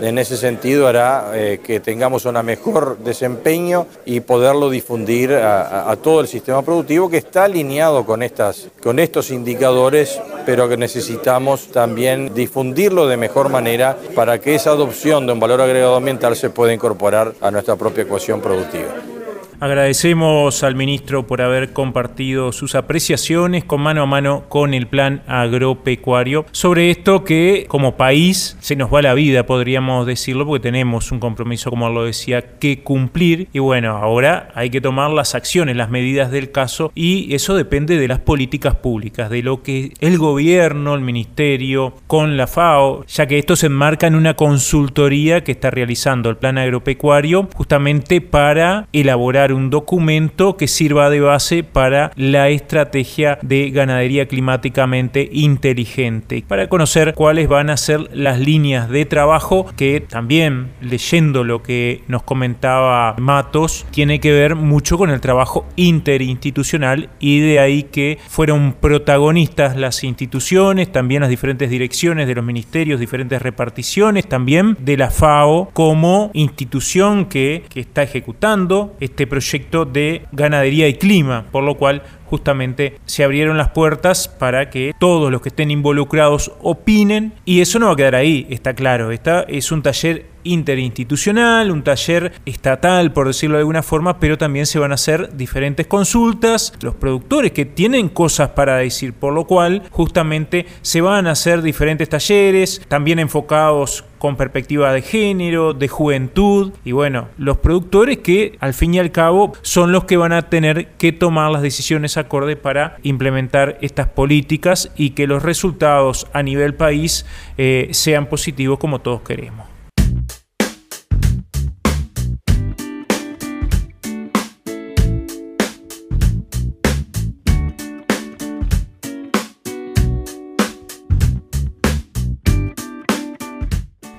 en 0.00 0.18
ese 0.18 0.36
sentido 0.36 0.88
hará 0.88 1.30
eh, 1.34 1.60
que 1.64 1.80
tengamos 1.80 2.24
un 2.24 2.36
mejor 2.44 2.98
desempeño 2.98 3.86
y 4.04 4.20
poderlo 4.20 4.68
difundir 4.68 5.32
a, 5.32 5.96
todo 6.02 6.20
el 6.20 6.28
sistema 6.28 6.62
productivo 6.62 7.08
que 7.08 7.16
está 7.16 7.44
alineado 7.44 8.04
con, 8.04 8.22
estas, 8.22 8.68
con 8.82 8.98
estos 8.98 9.30
indicadores, 9.30 10.20
pero 10.44 10.68
que 10.68 10.76
necesitamos 10.76 11.68
también 11.68 12.34
difundirlo 12.34 13.06
de 13.06 13.16
mejor 13.16 13.48
manera 13.48 13.96
para 14.14 14.38
que 14.38 14.54
esa 14.54 14.70
adopción 14.70 15.26
de 15.26 15.32
un 15.32 15.40
valor 15.40 15.62
agregado 15.62 15.96
ambiental 15.96 16.36
se 16.36 16.50
pueda 16.50 16.74
incorporar 16.74 17.32
a 17.40 17.50
nuestra 17.50 17.76
propia 17.76 18.06
ecuación 18.16 18.40
productiva. 18.40 19.15
Agradecemos 19.58 20.62
al 20.62 20.74
ministro 20.74 21.26
por 21.26 21.40
haber 21.40 21.72
compartido 21.72 22.52
sus 22.52 22.74
apreciaciones 22.74 23.64
con 23.64 23.80
mano 23.80 24.02
a 24.02 24.06
mano 24.06 24.44
con 24.48 24.74
el 24.74 24.86
plan 24.86 25.22
agropecuario 25.26 26.44
sobre 26.52 26.90
esto 26.90 27.24
que 27.24 27.64
como 27.66 27.96
país 27.96 28.58
se 28.60 28.76
nos 28.76 28.92
va 28.92 29.00
la 29.00 29.14
vida, 29.14 29.46
podríamos 29.46 30.06
decirlo, 30.06 30.46
porque 30.46 30.62
tenemos 30.62 31.10
un 31.10 31.20
compromiso, 31.20 31.70
como 31.70 31.88
lo 31.88 32.04
decía, 32.04 32.58
que 32.58 32.82
cumplir. 32.82 33.48
Y 33.54 33.58
bueno, 33.58 33.96
ahora 33.96 34.48
hay 34.54 34.68
que 34.68 34.82
tomar 34.82 35.10
las 35.10 35.34
acciones, 35.34 35.76
las 35.76 35.88
medidas 35.88 36.30
del 36.30 36.50
caso 36.50 36.92
y 36.94 37.34
eso 37.34 37.54
depende 37.54 37.98
de 37.98 38.08
las 38.08 38.18
políticas 38.18 38.74
públicas, 38.74 39.30
de 39.30 39.42
lo 39.42 39.62
que 39.62 39.92
el 40.00 40.18
gobierno, 40.18 40.94
el 40.94 41.00
ministerio, 41.00 41.94
con 42.06 42.36
la 42.36 42.46
FAO, 42.46 43.06
ya 43.06 43.26
que 43.26 43.38
esto 43.38 43.56
se 43.56 43.66
enmarca 43.66 44.06
en 44.06 44.16
una 44.16 44.34
consultoría 44.34 45.44
que 45.44 45.52
está 45.52 45.70
realizando 45.70 46.28
el 46.28 46.36
plan 46.36 46.58
agropecuario 46.58 47.48
justamente 47.54 48.20
para 48.20 48.86
elaborar 48.92 49.45
un 49.52 49.70
documento 49.70 50.56
que 50.56 50.68
sirva 50.68 51.10
de 51.10 51.20
base 51.20 51.64
para 51.64 52.10
la 52.16 52.48
estrategia 52.48 53.38
de 53.42 53.70
ganadería 53.70 54.26
climáticamente 54.26 55.28
inteligente, 55.32 56.44
para 56.46 56.68
conocer 56.68 57.14
cuáles 57.14 57.48
van 57.48 57.70
a 57.70 57.76
ser 57.76 58.08
las 58.12 58.40
líneas 58.40 58.88
de 58.88 59.04
trabajo 59.04 59.66
que 59.76 60.00
también 60.00 60.68
leyendo 60.80 61.44
lo 61.44 61.62
que 61.62 62.02
nos 62.08 62.22
comentaba 62.22 63.14
Matos 63.18 63.86
tiene 63.90 64.20
que 64.20 64.32
ver 64.32 64.54
mucho 64.54 64.98
con 64.98 65.10
el 65.10 65.20
trabajo 65.20 65.66
interinstitucional 65.76 67.10
y 67.20 67.40
de 67.40 67.60
ahí 67.60 67.84
que 67.84 68.18
fueron 68.28 68.74
protagonistas 68.80 69.76
las 69.76 70.04
instituciones, 70.04 70.92
también 70.92 71.20
las 71.20 71.30
diferentes 71.30 71.70
direcciones 71.70 72.26
de 72.26 72.34
los 72.34 72.44
ministerios, 72.44 73.00
diferentes 73.00 73.40
reparticiones, 73.40 74.28
también 74.28 74.76
de 74.80 74.96
la 74.96 75.10
FAO 75.10 75.70
como 75.72 76.30
institución 76.34 77.26
que, 77.26 77.64
que 77.68 77.80
está 77.80 78.02
ejecutando 78.02 78.94
este 79.00 79.26
proyecto 79.26 79.35
de 79.40 80.22
ganadería 80.32 80.88
y 80.88 80.94
clima, 80.94 81.46
por 81.50 81.64
lo 81.64 81.74
cual 81.76 82.02
justamente 82.26 82.98
se 83.04 83.24
abrieron 83.24 83.56
las 83.56 83.70
puertas 83.70 84.28
para 84.28 84.70
que 84.70 84.92
todos 84.98 85.30
los 85.30 85.40
que 85.40 85.50
estén 85.50 85.70
involucrados 85.70 86.52
opinen 86.60 87.32
y 87.44 87.60
eso 87.60 87.78
no 87.78 87.86
va 87.86 87.92
a 87.92 87.96
quedar 87.96 88.14
ahí, 88.14 88.46
está 88.50 88.74
claro, 88.74 89.12
esta 89.12 89.42
es 89.42 89.70
un 89.72 89.82
taller 89.82 90.35
interinstitucional, 90.46 91.70
un 91.70 91.82
taller 91.82 92.32
estatal, 92.46 93.12
por 93.12 93.26
decirlo 93.26 93.56
de 93.56 93.60
alguna 93.60 93.82
forma, 93.82 94.18
pero 94.18 94.38
también 94.38 94.66
se 94.66 94.78
van 94.78 94.92
a 94.92 94.94
hacer 94.94 95.36
diferentes 95.36 95.86
consultas, 95.86 96.72
los 96.80 96.94
productores 96.94 97.52
que 97.52 97.64
tienen 97.64 98.08
cosas 98.08 98.50
para 98.50 98.76
decir, 98.76 99.12
por 99.12 99.32
lo 99.32 99.44
cual 99.44 99.82
justamente 99.90 100.66
se 100.82 101.00
van 101.00 101.26
a 101.26 101.32
hacer 101.32 101.62
diferentes 101.62 102.08
talleres, 102.08 102.82
también 102.88 103.18
enfocados 103.18 104.04
con 104.18 104.36
perspectiva 104.36 104.92
de 104.92 105.02
género, 105.02 105.74
de 105.74 105.88
juventud 105.88 106.72
y 106.84 106.92
bueno, 106.92 107.28
los 107.38 107.58
productores 107.58 108.18
que 108.18 108.56
al 108.60 108.74
fin 108.74 108.94
y 108.94 108.98
al 108.98 109.12
cabo 109.12 109.52
son 109.62 109.92
los 109.92 110.04
que 110.04 110.16
van 110.16 110.32
a 110.32 110.48
tener 110.48 110.88
que 110.98 111.12
tomar 111.12 111.50
las 111.50 111.62
decisiones 111.62 112.16
acorde 112.16 112.56
para 112.56 112.96
implementar 113.02 113.78
estas 113.82 114.08
políticas 114.08 114.90
y 114.96 115.10
que 115.10 115.26
los 115.26 115.42
resultados 115.42 116.26
a 116.32 116.42
nivel 116.42 116.74
país 116.74 117.26
eh, 117.58 117.88
sean 117.92 118.26
positivos 118.26 118.78
como 118.78 119.00
todos 119.00 119.22
queremos. 119.22 119.75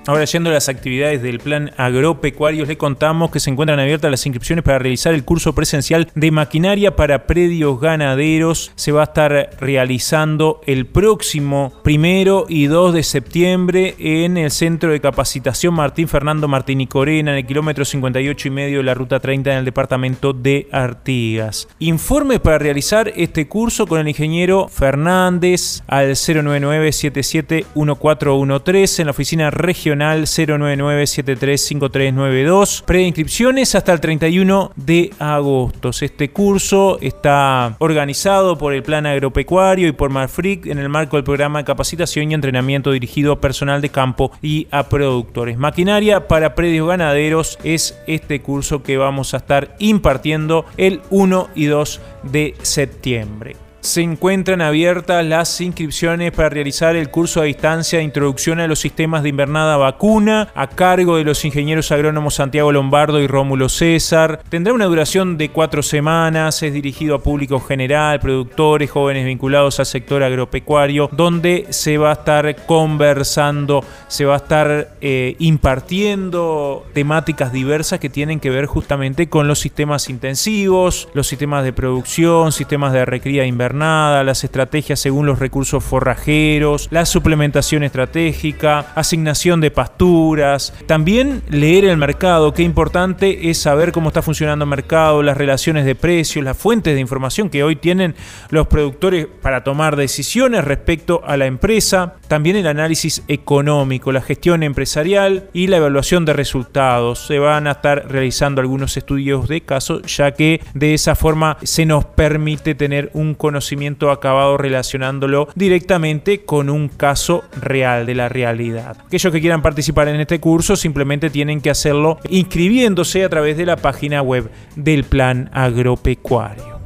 Ahora 0.07 0.23
yendo 0.23 0.49
a 0.49 0.53
las 0.53 0.69
actividades 0.69 1.21
del 1.21 1.39
plan 1.39 1.71
agropecuario, 1.75 2.65
le 2.65 2.77
contamos 2.77 3.29
que 3.29 3.41
se 3.41 3.49
encuentran 3.49 3.81
abiertas 3.81 4.09
las 4.09 4.25
inscripciones 4.25 4.63
para 4.63 4.79
realizar 4.79 5.13
el 5.13 5.25
curso 5.25 5.53
presencial 5.53 6.09
de 6.15 6.31
maquinaria 6.31 6.95
para 6.95 7.27
predios 7.27 7.77
ganaderos. 7.81 8.71
Se 8.75 8.93
va 8.93 9.01
a 9.01 9.03
estar 9.03 9.49
realizando 9.59 10.61
el 10.65 10.85
próximo 10.85 11.73
primero 11.83 12.45
y 12.47 12.67
2 12.67 12.93
de 12.93 13.03
septiembre 13.03 13.95
en 13.99 14.37
el 14.37 14.51
Centro 14.51 14.91
de 14.91 15.01
Capacitación 15.01 15.73
Martín 15.73 16.07
Fernando 16.07 16.47
Martín 16.47 16.85
Corena, 16.85 17.31
en 17.31 17.39
el 17.39 17.45
kilómetro 17.45 17.83
58 17.83 18.47
y 18.47 18.51
medio 18.51 18.77
de 18.77 18.83
la 18.83 18.93
ruta 18.93 19.19
30 19.19 19.51
en 19.51 19.57
el 19.57 19.65
departamento 19.65 20.31
de 20.31 20.69
Artigas. 20.71 21.67
Informe 21.79 22.39
para 22.39 22.59
realizar 22.59 23.11
este 23.17 23.49
curso 23.49 23.85
con 23.85 23.99
el 23.99 24.07
ingeniero 24.07 24.69
Fernández 24.69 25.83
al 25.85 26.15
099 26.15 26.93
771413 26.93 29.01
en 29.01 29.05
la 29.05 29.11
oficina 29.11 29.51
regional 29.51 29.96
099735392. 29.99 32.83
Preinscripciones 32.83 33.75
hasta 33.75 33.93
el 33.93 33.99
31 33.99 34.71
de 34.75 35.11
agosto. 35.19 35.91
Este 36.01 36.29
curso 36.29 36.97
está 37.01 37.75
organizado 37.79 38.57
por 38.57 38.73
el 38.73 38.83
Plan 38.83 39.05
Agropecuario 39.05 39.87
y 39.87 39.91
por 39.91 40.09
Marfric 40.09 40.65
en 40.67 40.79
el 40.79 40.89
marco 40.89 41.17
del 41.17 41.23
programa 41.23 41.59
de 41.59 41.65
capacitación 41.65 42.31
y 42.31 42.33
entrenamiento 42.33 42.91
dirigido 42.91 43.33
a 43.33 43.41
personal 43.41 43.81
de 43.81 43.89
campo 43.89 44.31
y 44.41 44.67
a 44.71 44.89
productores. 44.89 45.57
Maquinaria 45.57 46.27
para 46.27 46.55
predios 46.55 46.87
ganaderos 46.87 47.59
es 47.63 47.99
este 48.07 48.41
curso 48.41 48.83
que 48.83 48.97
vamos 48.97 49.33
a 49.33 49.37
estar 49.37 49.75
impartiendo 49.79 50.65
el 50.77 51.01
1 51.09 51.49
y 51.55 51.65
2 51.65 52.01
de 52.23 52.55
septiembre 52.61 53.66
se 53.88 54.01
encuentran 54.01 54.62
abiertas 54.62 55.25
las 55.25 55.62
inscripciones 55.62 56.32
para 56.34 56.50
realizar 56.50 56.96
el 56.98 57.10
curso 57.10 57.39
a 57.41 57.46
distancia 57.46 58.00
de 58.00 58.03
introducción 58.03 58.60
a 58.60 58.67
los 58.67 58.79
sistemas 58.79 59.24
de 59.24 59.29
invernada 59.29 59.77
vacuna 59.77 60.50
a 60.56 60.67
cargo 60.67 61.15
de 61.15 61.24
los 61.24 61.46
ingenieros 61.46 61.91
agrónomos 61.91 62.36
Santiago 62.36 62.72
Lombardo 62.72 63.22
y 63.22 63.27
Rómulo 63.27 63.70
César. 63.70 64.41
Tendrá 64.50 64.74
una 64.74 64.86
duración 64.86 65.38
de 65.38 65.50
cuatro 65.50 65.82
semanas, 65.82 66.62
es 66.63 66.74
dirigido 66.74 67.15
a 67.15 67.24
público 67.24 67.62
general, 67.62 68.20
productores, 68.20 68.91
jóvenes 68.91 69.25
vinculados 69.25 69.79
al 69.79 69.86
sector 69.86 70.22
agropecuario, 70.22 71.10
donde 71.13 71.67
se 71.70 71.98
va 71.98 72.10
a 72.10 72.13
estar 72.13 72.65
conversando, 72.65 73.86
se 74.10 74.25
va 74.25 74.34
a 74.34 74.38
estar 74.38 74.89
eh, 75.00 75.36
impartiendo 75.39 76.86
temáticas 76.94 77.53
diversas 77.53 78.00
que 78.00 78.10
tienen 78.10 78.41
que 78.41 78.50
ver 78.50 78.65
justamente 78.65 79.29
con 79.29 79.48
los 79.48 79.60
sistemas 79.60 80.10
intensivos, 80.10 81.08
los 81.13 81.27
sistemas 81.27 81.63
de 81.63 81.72
producción, 81.72 82.51
sistemas 82.51 82.91
de 82.91 83.06
recría 83.06 83.46
las 83.77 84.43
estrategias 84.43 85.00
según 85.00 85.25
los 85.25 85.39
recursos 85.39 85.84
forrajeros, 85.84 86.88
la 86.91 87.05
suplementación 87.05 87.84
estratégica, 87.84 88.91
asignación 88.96 89.62
de 89.62 89.72
pasturas, 89.72 90.74
también 90.86 91.43
leer 91.50 91.86
el 91.86 91.98
mercado, 91.98 92.53
qué 92.53 92.63
importante 92.63 93.50
es 93.50 93.57
saber 93.57 93.91
cómo 93.91 94.10
está 94.10 94.22
funcionando 94.22 94.63
el 94.65 94.69
mercado, 94.69 95.24
las 95.24 95.38
relaciones 95.38 95.86
de 95.86 95.96
precios, 95.96 96.43
las 96.43 96.57
fuentes 96.57 96.96
de 96.96 97.01
información 97.01 97.50
que 97.50 97.63
hoy 97.63 97.75
tienen 97.75 98.15
los 98.50 98.67
productores 98.67 99.27
para 99.41 99.63
tomar 99.63 99.96
decisiones 99.96 100.63
respecto 100.63 101.22
a 101.25 101.38
la 101.38 101.46
empresa, 101.46 102.15
también 102.27 102.55
el 102.55 102.67
análisis 102.67 103.24
económico, 103.27 104.12
la 104.12 104.22
gestión 104.22 104.63
empresarial 104.63 105.50
y 105.53 105.67
la 105.67 105.77
evaluación 105.77 106.25
de 106.25 106.34
resultados. 106.34 107.27
Se 107.27 107.39
van 107.39 107.67
a 107.67 107.72
estar 107.72 108.10
realizando 108.10 108.62
algunos 108.62 108.98
estudios 108.98 109.48
de 109.48 109.62
caso, 109.62 110.01
ya 110.03 110.31
que 110.31 110.62
de 110.74 110.93
esa 110.93 111.15
forma 111.15 111.57
se 111.63 111.86
nos 111.86 112.05
permite 112.05 112.75
tener 112.75 113.12
un 113.13 113.34
conocimiento 113.36 113.56
conocimiento 113.57 114.11
acabado 114.11 114.55
relacionándolo 114.55 115.47
directamente 115.55 116.45
con 116.45 116.69
un 116.69 116.89
caso 116.89 117.43
real 117.59 118.05
de 118.05 118.13
la 118.13 118.29
realidad. 118.29 118.97
Aquellos 119.07 119.33
que 119.33 119.41
quieran 119.41 119.63
participar 119.63 120.07
en 120.09 120.19
este 120.19 120.39
curso 120.39 120.75
simplemente 120.75 121.31
tienen 121.31 121.59
que 121.59 121.71
hacerlo 121.71 122.19
inscribiéndose 122.29 123.23
a 123.23 123.29
través 123.29 123.57
de 123.57 123.65
la 123.65 123.77
página 123.77 124.21
web 124.21 124.51
del 124.75 125.05
plan 125.05 125.49
agropecuario. 125.53 126.76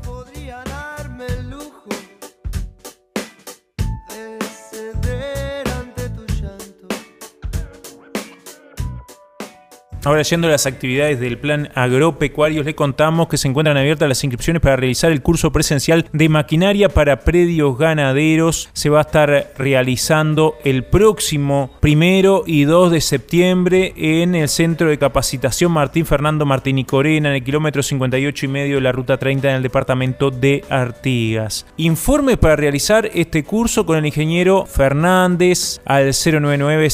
Ahora 10.03 10.23
yendo 10.23 10.47
a 10.47 10.51
las 10.51 10.65
actividades 10.65 11.19
del 11.19 11.37
plan 11.37 11.69
agropecuario, 11.75 12.63
le 12.63 12.73
contamos 12.73 13.27
que 13.27 13.37
se 13.37 13.47
encuentran 13.47 13.77
abiertas 13.77 14.09
las 14.09 14.23
inscripciones 14.23 14.59
para 14.59 14.75
realizar 14.75 15.11
el 15.11 15.21
curso 15.21 15.51
presencial 15.51 16.07
de 16.11 16.27
maquinaria 16.27 16.89
para 16.89 17.19
predios 17.19 17.77
ganaderos. 17.77 18.69
Se 18.73 18.89
va 18.89 18.97
a 18.97 19.01
estar 19.03 19.51
realizando 19.59 20.55
el 20.63 20.83
próximo 20.85 21.69
primero 21.81 22.43
y 22.47 22.63
2 22.63 22.91
de 22.91 23.01
septiembre 23.01 23.93
en 23.95 24.33
el 24.33 24.49
Centro 24.49 24.89
de 24.89 24.97
Capacitación 24.97 25.71
Martín 25.71 26.07
Fernando 26.07 26.47
Martín 26.47 26.83
Corena, 26.83 27.29
en 27.29 27.35
el 27.35 27.43
kilómetro 27.43 27.83
58 27.83 28.45
y 28.47 28.49
medio 28.49 28.75
de 28.77 28.81
la 28.81 28.91
ruta 28.91 29.17
30 29.17 29.49
en 29.49 29.55
el 29.57 29.63
departamento 29.63 30.31
de 30.31 30.63
Artigas. 30.67 31.67
Informe 31.77 32.37
para 32.37 32.55
realizar 32.55 33.07
este 33.13 33.43
curso 33.43 33.85
con 33.85 33.97
el 33.97 34.07
ingeniero 34.07 34.65
Fernández 34.65 35.79
al 35.85 36.11
099 36.11 36.87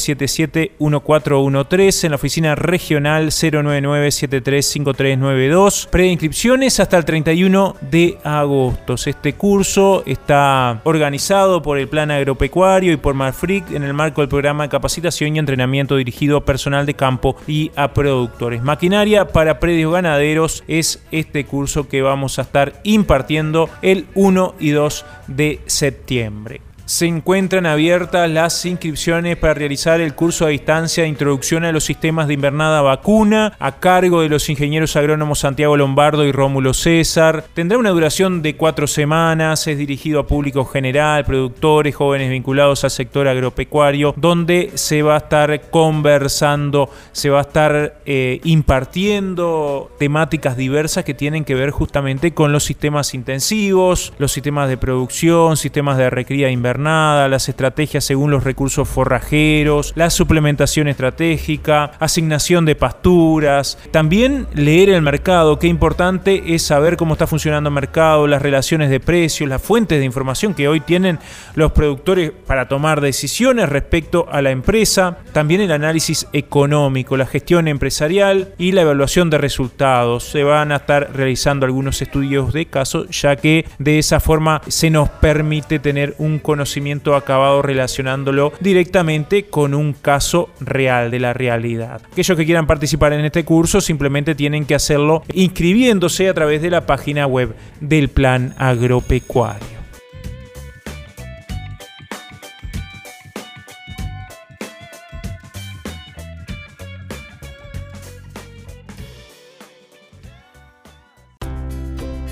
en 2.04 2.10
la 2.10 2.16
oficina 2.16 2.54
regional 2.54 2.97
099 3.02 4.10
735392. 4.10 5.88
Preinscripciones 5.90 6.80
hasta 6.80 6.96
el 6.96 7.04
31 7.04 7.76
de 7.80 8.18
agosto. 8.24 8.94
Este 8.94 9.32
curso 9.34 10.02
está 10.06 10.80
organizado 10.84 11.62
por 11.62 11.78
el 11.78 11.88
Plan 11.88 12.10
Agropecuario 12.10 12.92
y 12.92 12.96
por 12.96 13.14
Marfric 13.14 13.70
en 13.72 13.82
el 13.82 13.94
marco 13.94 14.20
del 14.20 14.28
programa 14.28 14.64
de 14.64 14.68
capacitación 14.68 15.36
y 15.36 15.38
entrenamiento 15.38 15.96
dirigido 15.96 16.36
a 16.38 16.44
personal 16.44 16.86
de 16.86 16.94
campo 16.94 17.36
y 17.46 17.70
a 17.76 17.92
productores. 17.92 18.62
Maquinaria 18.62 19.28
para 19.28 19.60
predios 19.60 19.92
ganaderos 19.92 20.64
es 20.68 21.02
este 21.10 21.44
curso 21.44 21.88
que 21.88 22.02
vamos 22.02 22.38
a 22.38 22.42
estar 22.42 22.74
impartiendo 22.82 23.68
el 23.82 24.06
1 24.14 24.54
y 24.58 24.70
2 24.70 25.04
de 25.28 25.60
septiembre 25.66 26.67
se 26.88 27.04
encuentran 27.04 27.66
abiertas 27.66 28.30
las 28.30 28.64
inscripciones 28.64 29.36
para 29.36 29.52
realizar 29.52 30.00
el 30.00 30.14
curso 30.14 30.46
a 30.46 30.48
distancia 30.48 31.02
de 31.02 31.10
introducción 31.10 31.66
a 31.66 31.70
los 31.70 31.84
sistemas 31.84 32.28
de 32.28 32.32
invernada 32.32 32.80
vacuna 32.80 33.54
a 33.58 33.72
cargo 33.72 34.22
de 34.22 34.30
los 34.30 34.48
ingenieros 34.48 34.96
agrónomos 34.96 35.40
Santiago 35.40 35.76
Lombardo 35.76 36.24
y 36.24 36.32
Rómulo 36.32 36.72
César. 36.72 37.44
Tendrá 37.52 37.76
una 37.76 37.90
duración 37.90 38.40
de 38.40 38.56
cuatro 38.56 38.86
semanas, 38.86 39.66
es 39.66 39.76
dirigido 39.76 40.20
a 40.20 40.26
público 40.26 40.64
general, 40.64 41.26
productores, 41.26 41.94
jóvenes 41.94 42.30
vinculados 42.30 42.84
al 42.84 42.90
sector 42.90 43.28
agropecuario, 43.28 44.14
donde 44.16 44.70
se 44.76 45.02
va 45.02 45.16
a 45.16 45.18
estar 45.18 45.68
conversando, 45.68 46.88
se 47.12 47.28
va 47.28 47.40
a 47.40 47.42
estar 47.42 48.00
eh, 48.06 48.40
impartiendo 48.44 49.90
temáticas 49.98 50.56
diversas 50.56 51.04
que 51.04 51.12
tienen 51.12 51.44
que 51.44 51.54
ver 51.54 51.70
justamente 51.70 52.32
con 52.32 52.50
los 52.50 52.64
sistemas 52.64 53.12
intensivos, 53.12 54.14
los 54.16 54.32
sistemas 54.32 54.70
de 54.70 54.78
producción, 54.78 55.58
sistemas 55.58 55.98
de 55.98 56.08
recría 56.08 56.48
las 56.78 57.48
estrategias 57.48 58.04
según 58.04 58.30
los 58.30 58.44
recursos 58.44 58.88
forrajeros, 58.88 59.92
la 59.96 60.10
suplementación 60.10 60.88
estratégica, 60.88 61.92
asignación 61.98 62.64
de 62.64 62.76
pasturas, 62.76 63.78
también 63.90 64.46
leer 64.54 64.90
el 64.90 65.02
mercado, 65.02 65.58
qué 65.58 65.66
importante 65.66 66.54
es 66.54 66.62
saber 66.62 66.96
cómo 66.96 67.14
está 67.14 67.26
funcionando 67.26 67.68
el 67.68 67.74
mercado, 67.74 68.26
las 68.26 68.42
relaciones 68.42 68.90
de 68.90 69.00
precios, 69.00 69.48
las 69.48 69.60
fuentes 69.60 69.98
de 69.98 70.04
información 70.04 70.54
que 70.54 70.68
hoy 70.68 70.80
tienen 70.80 71.18
los 71.54 71.72
productores 71.72 72.30
para 72.46 72.68
tomar 72.68 73.00
decisiones 73.00 73.68
respecto 73.68 74.28
a 74.30 74.40
la 74.40 74.50
empresa, 74.50 75.18
también 75.32 75.60
el 75.60 75.72
análisis 75.72 76.26
económico, 76.32 77.16
la 77.16 77.26
gestión 77.26 77.66
empresarial 77.66 78.54
y 78.58 78.72
la 78.72 78.82
evaluación 78.82 79.30
de 79.30 79.38
resultados. 79.38 80.24
Se 80.24 80.44
van 80.44 80.72
a 80.72 80.76
estar 80.76 81.10
realizando 81.12 81.66
algunos 81.66 82.00
estudios 82.02 82.52
de 82.52 82.66
caso, 82.66 83.06
ya 83.06 83.36
que 83.36 83.66
de 83.78 83.98
esa 83.98 84.20
forma 84.20 84.60
se 84.68 84.90
nos 84.90 85.08
permite 85.08 85.78
tener 85.78 86.14
un 86.18 86.38
conocimiento 86.38 86.67
conocimiento 86.68 87.16
acabado 87.16 87.62
relacionándolo 87.62 88.52
directamente 88.60 89.44
con 89.44 89.72
un 89.72 89.94
caso 89.94 90.50
real 90.60 91.10
de 91.10 91.18
la 91.18 91.32
realidad. 91.32 92.02
Aquellos 92.12 92.36
que 92.36 92.44
quieran 92.44 92.66
participar 92.66 93.14
en 93.14 93.24
este 93.24 93.42
curso 93.42 93.80
simplemente 93.80 94.34
tienen 94.34 94.66
que 94.66 94.74
hacerlo 94.74 95.22
inscribiéndose 95.32 96.28
a 96.28 96.34
través 96.34 96.60
de 96.60 96.68
la 96.68 96.84
página 96.84 97.26
web 97.26 97.54
del 97.80 98.10
plan 98.10 98.54
agropecuario. 98.58 99.77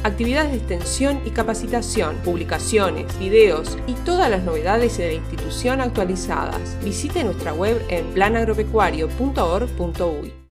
Actividades 0.06 0.52
de 0.52 0.58
extensión 0.58 1.20
y 1.25 1.30
capacitación, 1.30 2.16
publicaciones, 2.25 3.18
videos 3.18 3.76
y 3.86 3.94
todas 4.04 4.30
las 4.30 4.44
novedades 4.44 4.98
de 4.98 5.08
la 5.08 5.14
institución 5.14 5.80
actualizadas. 5.80 6.76
Visite 6.82 7.25
nuestra 7.25 7.52
web 7.52 7.84
en 7.88 8.06
planagropecuario.org.uy. 8.14 10.45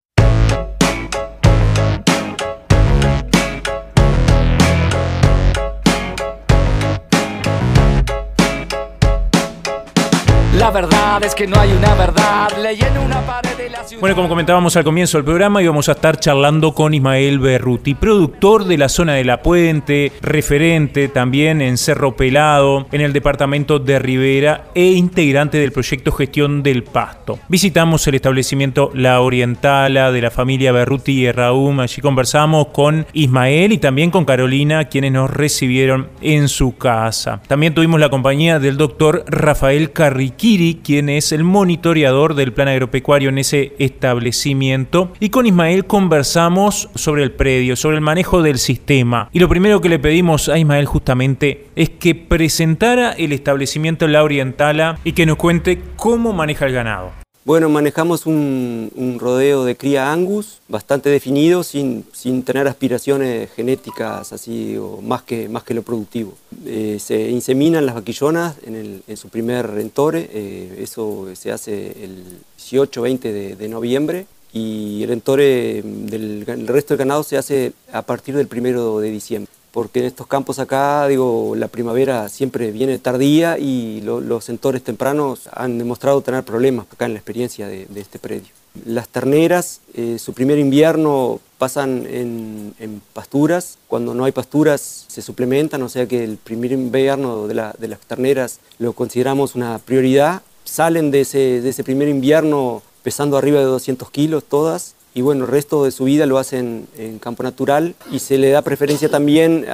La 10.65 10.71
verdad 10.71 11.23
es 11.23 11.35
que 11.35 11.45
no 11.45 11.59
hay 11.59 11.71
una 11.73 11.93
verdad. 11.93 12.49
Leyendo 12.57 12.99
una 12.99 13.21
pared 13.21 13.55
de 13.55 13.69
la 13.69 13.83
ciudad. 13.83 14.01
Bueno, 14.01 14.15
como 14.15 14.27
comentábamos 14.27 14.75
al 14.75 14.83
comienzo 14.83 15.19
del 15.19 15.23
programa, 15.23 15.61
íbamos 15.61 15.87
a 15.89 15.91
estar 15.91 16.19
charlando 16.19 16.73
con 16.73 16.95
Ismael 16.95 17.37
Berruti, 17.37 17.93
productor 17.93 18.65
de 18.65 18.79
la 18.79 18.89
zona 18.89 19.13
de 19.13 19.23
La 19.25 19.43
Puente, 19.43 20.11
referente 20.23 21.07
también 21.07 21.61
en 21.61 21.77
Cerro 21.77 22.15
Pelado, 22.15 22.87
en 22.91 23.01
el 23.01 23.13
departamento 23.13 23.77
de 23.77 23.99
Rivera 23.99 24.65
e 24.73 24.85
integrante 24.85 25.59
del 25.59 25.71
proyecto 25.71 26.11
Gestión 26.11 26.63
del 26.63 26.81
Pasto. 26.83 27.37
Visitamos 27.47 28.07
el 28.07 28.15
establecimiento 28.15 28.89
La 28.95 29.21
Orientala 29.21 30.11
de 30.11 30.21
la 30.21 30.31
familia 30.31 30.71
Berruti 30.71 31.11
y 31.11 31.31
Raúl. 31.31 31.79
Allí 31.79 32.01
conversamos 32.01 32.69
con 32.69 33.05
Ismael 33.13 33.71
y 33.71 33.77
también 33.77 34.09
con 34.09 34.25
Carolina, 34.25 34.85
quienes 34.85 35.11
nos 35.11 35.29
recibieron 35.29 36.09
en 36.21 36.47
su 36.47 36.75
casa. 36.75 37.39
También 37.47 37.75
tuvimos 37.75 37.99
la 37.99 38.09
compañía 38.09 38.57
del 38.57 38.77
doctor 38.77 39.25
Rafael 39.27 39.91
Carriquí 39.91 40.54
quien 40.83 41.09
es 41.09 41.31
el 41.31 41.43
monitoreador 41.43 42.35
del 42.35 42.53
plan 42.53 42.67
agropecuario 42.67 43.29
en 43.29 43.37
ese 43.37 43.73
establecimiento. 43.79 45.11
Y 45.19 45.29
con 45.29 45.45
Ismael 45.45 45.85
conversamos 45.85 46.89
sobre 46.95 47.23
el 47.23 47.31
predio, 47.31 47.75
sobre 47.75 47.97
el 47.97 48.01
manejo 48.01 48.41
del 48.41 48.57
sistema. 48.57 49.29
Y 49.33 49.39
lo 49.39 49.49
primero 49.49 49.81
que 49.81 49.89
le 49.89 49.99
pedimos 49.99 50.49
a 50.49 50.57
Ismael 50.57 50.85
justamente 50.85 51.67
es 51.75 51.89
que 51.89 52.15
presentara 52.15 53.11
el 53.13 53.31
establecimiento 53.31 54.07
La 54.07 54.23
Orientala 54.23 54.99
y 55.03 55.13
que 55.13 55.25
nos 55.25 55.37
cuente 55.37 55.81
cómo 55.95 56.33
maneja 56.33 56.65
el 56.65 56.73
ganado. 56.73 57.24
Bueno, 57.45 57.69
manejamos 57.69 58.25
un, 58.25 59.17
rodeo 59.19 59.65
de 59.65 59.77
cría 59.77 60.11
angus 60.11 60.61
bastante 60.67 61.11
definido, 61.11 61.61
sin, 61.61 62.03
sin, 62.11 62.41
tener 62.41 62.67
aspiraciones 62.67 63.51
genéticas 63.51 64.33
así 64.33 64.75
o 64.77 64.99
más 65.03 65.21
que, 65.21 65.47
más 65.47 65.61
que 65.63 65.75
lo 65.75 65.83
productivo. 65.83 66.33
Eh, 66.65 66.97
se 66.99 67.29
inseminan 67.29 67.85
las 67.85 67.93
vaquillonas 67.93 68.55
en, 68.65 69.03
su 69.15 69.29
primer 69.29 69.69
rentore, 69.69 70.27
eh, 70.33 70.79
eso 70.81 71.27
se 71.35 71.51
hace 71.51 72.03
el 72.03 72.23
18-20 72.57 73.55
de, 73.55 73.69
noviembre 73.69 74.25
y 74.51 75.03
el 75.03 75.09
rentore 75.09 75.83
del 75.83 76.45
el 76.47 76.67
resto 76.67 76.95
del 76.95 77.05
ganado 77.05 77.21
se 77.21 77.37
hace 77.37 77.73
a 77.93 78.01
partir 78.01 78.35
del 78.35 78.47
primero 78.47 78.99
de 78.99 79.11
diciembre 79.11 79.54
porque 79.75 79.99
en 79.99 80.05
estos 80.05 80.25
campos 80.25 80.57
acá, 80.59 81.05
digo, 81.05 81.53
la 81.53 81.67
primavera 81.67 82.29
siempre 82.29 82.71
viene 82.71 82.97
tardía 82.97 83.57
y 83.57 83.99
los 83.99 84.45
centores 84.45 84.81
tempranos 84.81 85.49
han 85.51 85.77
demostrado 85.77 86.21
tener 86.21 86.45
problemas 86.45 86.85
acá 86.89 87.07
en 87.07 87.11
la 87.11 87.19
experiencia 87.19 87.67
de, 87.67 87.85
este 87.97 88.17
predio. 88.17 88.47
Las 88.85 89.09
terneras, 89.09 89.81
eh, 89.93 90.17
su 90.17 90.31
primer 90.31 90.59
invierno 90.59 91.41
pasan 91.57 92.07
en, 92.09 93.01
pasturas, 93.11 93.77
cuando 93.89 94.13
no 94.13 94.23
hay 94.23 94.31
pasturas 94.31 95.07
se 95.09 95.21
suplementan, 95.21 95.81
o 95.81 95.89
sea 95.89 96.05
que 96.07 96.23
el 96.23 96.37
primer 96.37 96.71
invierno 96.71 97.45
de, 97.45 97.53
las 97.53 97.99
terneras 98.07 98.61
lo 98.79 98.93
consideramos 98.93 99.55
una 99.55 99.77
prioridad. 99.79 100.41
Salen 100.63 101.11
de 101.11 101.19
ese, 101.19 101.59
de 101.59 101.67
ese 101.67 101.83
primer 101.83 102.07
invierno 102.07 102.81
pesando 103.03 103.37
arriba 103.37 103.59
de 103.59 103.65
200 103.65 104.09
kilos 104.09 104.45
todas, 104.45 104.94
y 105.15 105.21
bueno, 105.21 105.45
el 105.45 105.49
resto 105.49 105.85
de 105.85 105.91
su 105.91 106.03
vida 106.03 106.25
lo 106.25 106.37
hacen 106.37 106.87
en 106.97 107.19
campo 107.19 107.41
natural 107.41 107.95
y 108.11 108.19
se 108.19 108.37
le 108.37 108.49
da 108.49 108.61
preferencia 108.61 109.07
también 109.07 109.65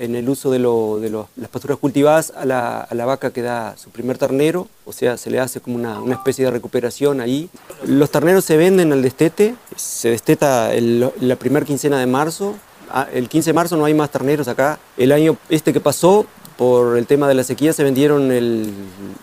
en 0.00 0.16
el 0.16 0.26
uso 0.26 0.50
de, 0.50 0.58
las 0.58 1.50
pasturas 1.50 1.76
cultivadas 1.76 2.32
a 2.34 2.46
la, 2.46 3.04
vaca 3.04 3.30
que 3.30 3.42
da 3.42 3.76
su 3.76 3.90
primer 3.90 4.16
ternero, 4.16 4.68
o 4.86 4.94
sea, 4.94 5.18
se 5.18 5.28
le 5.28 5.38
hace 5.38 5.60
como 5.60 5.76
una, 5.76 6.00
especie 6.14 6.46
de 6.46 6.50
recuperación 6.50 7.20
ahí. 7.20 7.50
Los 7.84 8.10
terneros 8.10 8.46
se 8.46 8.56
venden 8.56 8.90
al 8.90 9.02
destete, 9.02 9.54
se 9.76 10.08
desteta 10.08 10.70
la 10.74 11.36
primera 11.36 11.66
quincena 11.66 11.98
de 11.98 12.06
marzo, 12.06 12.54
ah, 12.90 13.06
el 13.12 13.28
15 13.28 13.50
de 13.50 13.54
marzo 13.54 13.76
no 13.76 13.84
hay 13.84 13.92
más 13.92 14.08
terneros 14.08 14.48
acá. 14.48 14.78
El 14.96 15.12
año 15.12 15.36
este 15.50 15.74
que 15.74 15.80
pasó 15.80 16.24
por 16.56 16.96
el 16.96 17.06
tema 17.06 17.28
de 17.28 17.34
la 17.34 17.44
sequía 17.44 17.72
se 17.72 17.84
vendieron 17.84 18.32
el, 18.32 18.72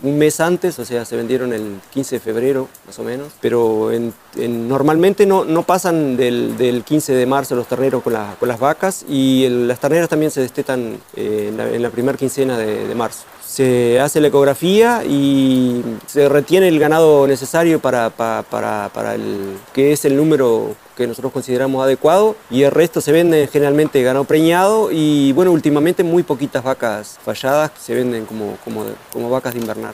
un 0.03 0.17
mes 0.17 0.39
antes, 0.39 0.77
o 0.79 0.85
sea, 0.85 1.03
se 1.05 1.15
vendieron 1.15 1.51
el 1.53 1.79
15 1.91 2.15
de 2.15 2.19
febrero 2.19 2.67
más 2.85 2.99
o 2.99 3.03
menos, 3.03 3.33
pero 3.41 3.91
normalmente 4.37 5.25
no, 5.25 5.43
no 5.43 5.63
pasan 5.63 6.15
del, 6.15 6.57
del, 6.57 6.83
15 6.83 7.13
de 7.13 7.25
marzo 7.25 7.55
los 7.55 7.67
terneros 7.67 8.03
con, 8.03 8.13
con 8.39 8.47
las 8.47 8.59
vacas 8.59 9.05
y 9.09 9.47
las 9.49 9.79
terneras 9.79 10.09
también 10.09 10.31
se 10.31 10.41
destetan 10.41 10.97
eh, 11.15 11.51
en 11.51 11.81
la, 11.81 11.89
primera 11.89 12.17
quincena 12.17 12.57
de, 12.57 12.93
marzo. 12.95 13.23
Se 13.53 13.99
hace 13.99 14.19
la 14.19 14.29
ecografía 14.29 15.03
y 15.07 15.83
se 16.07 16.27
retiene 16.27 16.69
el 16.69 16.79
ganado 16.79 17.27
necesario 17.27 17.79
para, 17.79 18.09
para, 18.09 19.13
el 19.13 19.57
que 19.73 19.93
es 19.93 20.05
el 20.05 20.17
número 20.17 20.75
que 20.97 21.05
nosotros 21.05 21.31
consideramos 21.31 21.83
adecuado 21.83 22.35
y 22.49 22.63
el 22.63 22.71
resto 22.71 22.99
se 22.99 23.11
vende 23.11 23.47
generalmente 23.53 24.01
ganado 24.01 24.23
preñado 24.23 24.89
y 24.91 25.33
bueno, 25.33 25.51
últimamente 25.51 26.03
muy 26.03 26.23
poquitas 26.23 26.63
vacas 26.63 27.19
falladas 27.23 27.69
se 27.79 27.93
venden 27.93 28.25
como, 28.25 28.57
como, 28.63 28.85
como 29.11 29.29
vacas 29.29 29.53
de 29.53 29.59
invernar. 29.59 29.93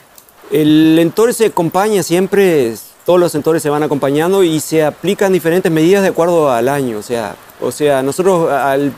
El 0.50 0.98
entorno 0.98 1.34
se 1.34 1.48
acompaña 1.48 2.02
siempre, 2.02 2.74
todos 3.06 3.19
los 3.19 3.34
sentores 3.34 3.62
se 3.62 3.69
van 3.69 3.84
acompañando 3.84 4.41
y 4.41 4.62
se 4.62 4.86
aplican 4.86 5.34
diferentes 5.34 5.69
medidas 5.69 6.04
de 6.04 6.08
acuerdo 6.08 6.50
al 6.50 6.69
año. 6.69 6.98
O 6.98 7.04
sea, 7.04 7.36
o 7.62 7.72
sea 7.72 8.02
nosotros 8.02 8.50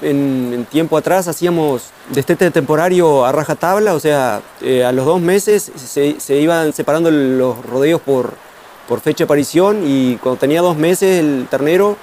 en, 0.02 0.67
tiempo 0.69 0.97
atrás 0.97 1.28
hacíamos 1.28 1.89
destete 2.10 2.52
temporario 2.52 3.26
a 3.26 3.32
raja 3.32 3.56
tabla, 3.56 3.93
o 3.93 4.00
sea, 4.00 4.41
eh, 4.62 4.84
a 4.84 4.91
los 4.91 5.06
dos 5.06 5.21
meses 5.21 5.71
se, 5.76 6.36
iban 6.36 6.74
separando 6.74 7.12
los 7.12 7.65
rodeos 7.65 8.02
por, 8.02 8.34
por 8.88 9.00
fecha 9.00 9.19
de 9.19 9.24
aparición 9.26 9.84
y 9.86 10.17
cuando 10.17 10.39
tenía 10.39 10.62
dos 10.62 10.78
meses 10.78 11.19
el 11.19 11.47
ternero, 11.50 11.97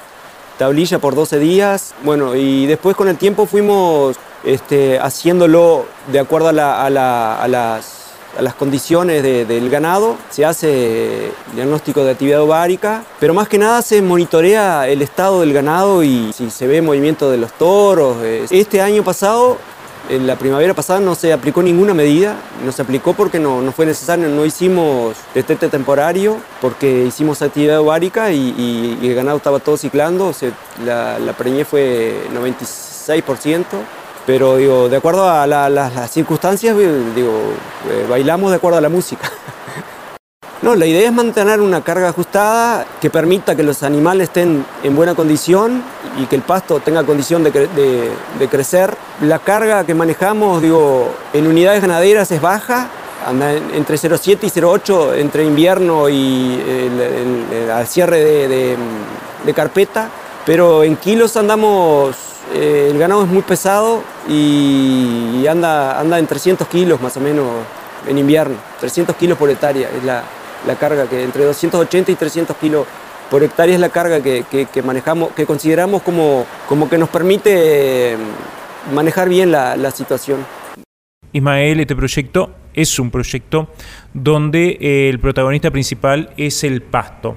tablilla 0.58 0.98
por 0.98 1.14
12 1.14 1.38
días. 1.38 1.94
Bueno, 2.02 2.34
y 2.34 2.66
después 2.66 2.96
con 2.96 3.08
el 3.08 3.16
tiempo 3.16 3.46
fuimos 3.46 4.16
este, 4.44 4.98
haciéndolo 4.98 5.86
de 6.10 6.18
acuerdo 6.18 6.48
a, 6.48 6.86
a 6.86 7.48
las 7.48 7.97
a 8.38 8.42
las 8.42 8.54
condiciones 8.54 9.22
del 9.22 9.68
ganado, 9.68 10.16
se 10.30 10.44
hace 10.44 11.32
diagnóstico 11.54 12.04
de 12.04 12.12
actividad 12.12 12.40
ovárica, 12.40 13.02
pero 13.18 13.34
más 13.34 13.48
que 13.48 13.58
nada 13.58 13.82
se 13.82 14.00
monitorea 14.00 14.86
el 14.86 15.02
estado 15.02 15.40
del 15.40 15.52
ganado 15.52 16.04
y 16.04 16.32
si 16.32 16.48
se 16.50 16.68
ve 16.68 16.80
movimiento 16.80 17.30
de 17.32 17.36
los 17.36 17.52
toros. 17.52 18.18
Este 18.50 18.80
año 18.80 19.02
pasado 19.02 19.58
en 20.08 20.26
la 20.28 20.36
primavera 20.36 20.72
pasada 20.72 21.00
no 21.00 21.16
se 21.16 21.32
aplicó 21.32 21.62
ninguna 21.62 21.94
medida, 21.94 22.36
no 22.64 22.70
se 22.70 22.82
aplicó 22.82 23.12
porque 23.12 23.40
no, 23.40 23.60
no 23.60 23.72
fue 23.72 23.86
necesario, 23.86 24.28
no 24.28 24.44
hicimos 24.44 25.16
destete 25.34 25.68
temporario 25.68 26.36
porque 26.60 27.06
hicimos 27.06 27.42
actividad 27.42 27.80
ovárica 27.80 28.30
y, 28.30 28.98
el 29.02 29.14
ganado 29.16 29.38
estaba 29.38 29.58
todo 29.58 29.76
ciclando, 29.76 30.32
la, 30.84 31.18
la 31.18 31.32
preñez 31.32 31.66
fue 31.66 32.14
96%, 32.32 33.64
pero 34.28 34.58
digo, 34.58 34.90
de 34.90 34.96
acuerdo 34.98 35.26
a 35.26 35.46
las 35.46 36.10
circunstancias, 36.10 36.76
digo, 36.76 37.32
eh, 37.90 38.04
bailamos 38.10 38.50
de 38.50 38.56
acuerdo 38.56 38.76
a 38.76 38.80
la 38.82 38.90
música. 38.90 39.32
No, 40.60 40.74
la 40.74 40.86
idea 40.86 41.06
es 41.06 41.12
mantener 41.12 41.60
una 41.60 41.82
carga 41.82 42.08
ajustada 42.08 42.84
que 43.00 43.10
permita 43.10 43.54
que 43.54 43.62
los 43.62 43.84
animales 43.84 44.24
estén 44.24 44.66
en 44.82 44.96
buena 44.96 45.14
condición 45.14 45.84
y 46.18 46.26
que 46.26 46.34
el 46.34 46.42
pasto 46.42 46.80
tenga 46.80 47.04
condición 47.04 47.44
de, 47.44 48.10
crecer. 48.50 48.92
La 49.22 49.38
carga 49.38 49.86
que 49.86 49.94
manejamos, 49.94 50.60
digo, 50.60 51.14
en 51.32 51.46
unidades 51.46 51.80
ganaderas 51.80 52.32
es 52.32 52.40
baja, 52.40 52.88
anda 53.24 53.52
entre 53.52 53.96
0,7 53.96 54.38
y 54.42 54.50
0,8 54.50 55.14
entre 55.18 55.44
invierno 55.44 56.08
y 56.08 56.60
el, 56.60 57.86
cierre 57.86 58.18
de 58.18 59.54
carpeta, 59.54 60.10
pero 60.44 60.82
en 60.82 60.96
kilos 60.96 61.36
andamos 61.36 62.27
eh, 62.54 62.88
el 62.90 62.98
ganado 62.98 63.24
es 63.24 63.28
muy 63.28 63.42
pesado 63.42 64.02
y 64.28 65.46
anda, 65.46 66.00
anda 66.00 66.18
en 66.18 66.26
300 66.26 66.66
kilos 66.68 67.00
más 67.00 67.16
o 67.16 67.20
menos 67.20 67.46
en 68.06 68.18
invierno. 68.18 68.56
300 68.80 69.14
kilos 69.16 69.36
por 69.36 69.50
hectárea 69.50 69.88
es 69.90 70.04
la, 70.04 70.24
carga, 70.76 71.06
que 71.06 71.22
entre 71.22 71.44
280 71.44 72.12
y 72.12 72.14
300 72.14 72.56
kilos 72.56 72.86
por 73.30 73.42
hectárea 73.42 73.74
es 73.74 73.80
la 73.80 73.90
carga 73.90 74.22
que, 74.22 74.82
manejamos, 74.82 75.32
que 75.32 75.44
consideramos 75.44 76.02
como, 76.02 76.46
como 76.68 76.88
que 76.88 76.96
nos 76.96 77.10
permite 77.10 78.12
eh, 78.12 78.16
manejar 78.94 79.28
bien 79.28 79.52
la, 79.52 79.76
la 79.76 79.90
situación. 79.90 80.46
Ismael, 81.32 81.80
este 81.80 81.94
proyecto 81.94 82.54
es 82.72 82.98
un 82.98 83.10
proyecto 83.10 83.68
donde 84.14 84.78
eh, 84.80 85.10
el 85.10 85.20
protagonista 85.20 85.70
principal 85.70 86.30
es 86.38 86.64
el 86.64 86.80
pasto. 86.80 87.36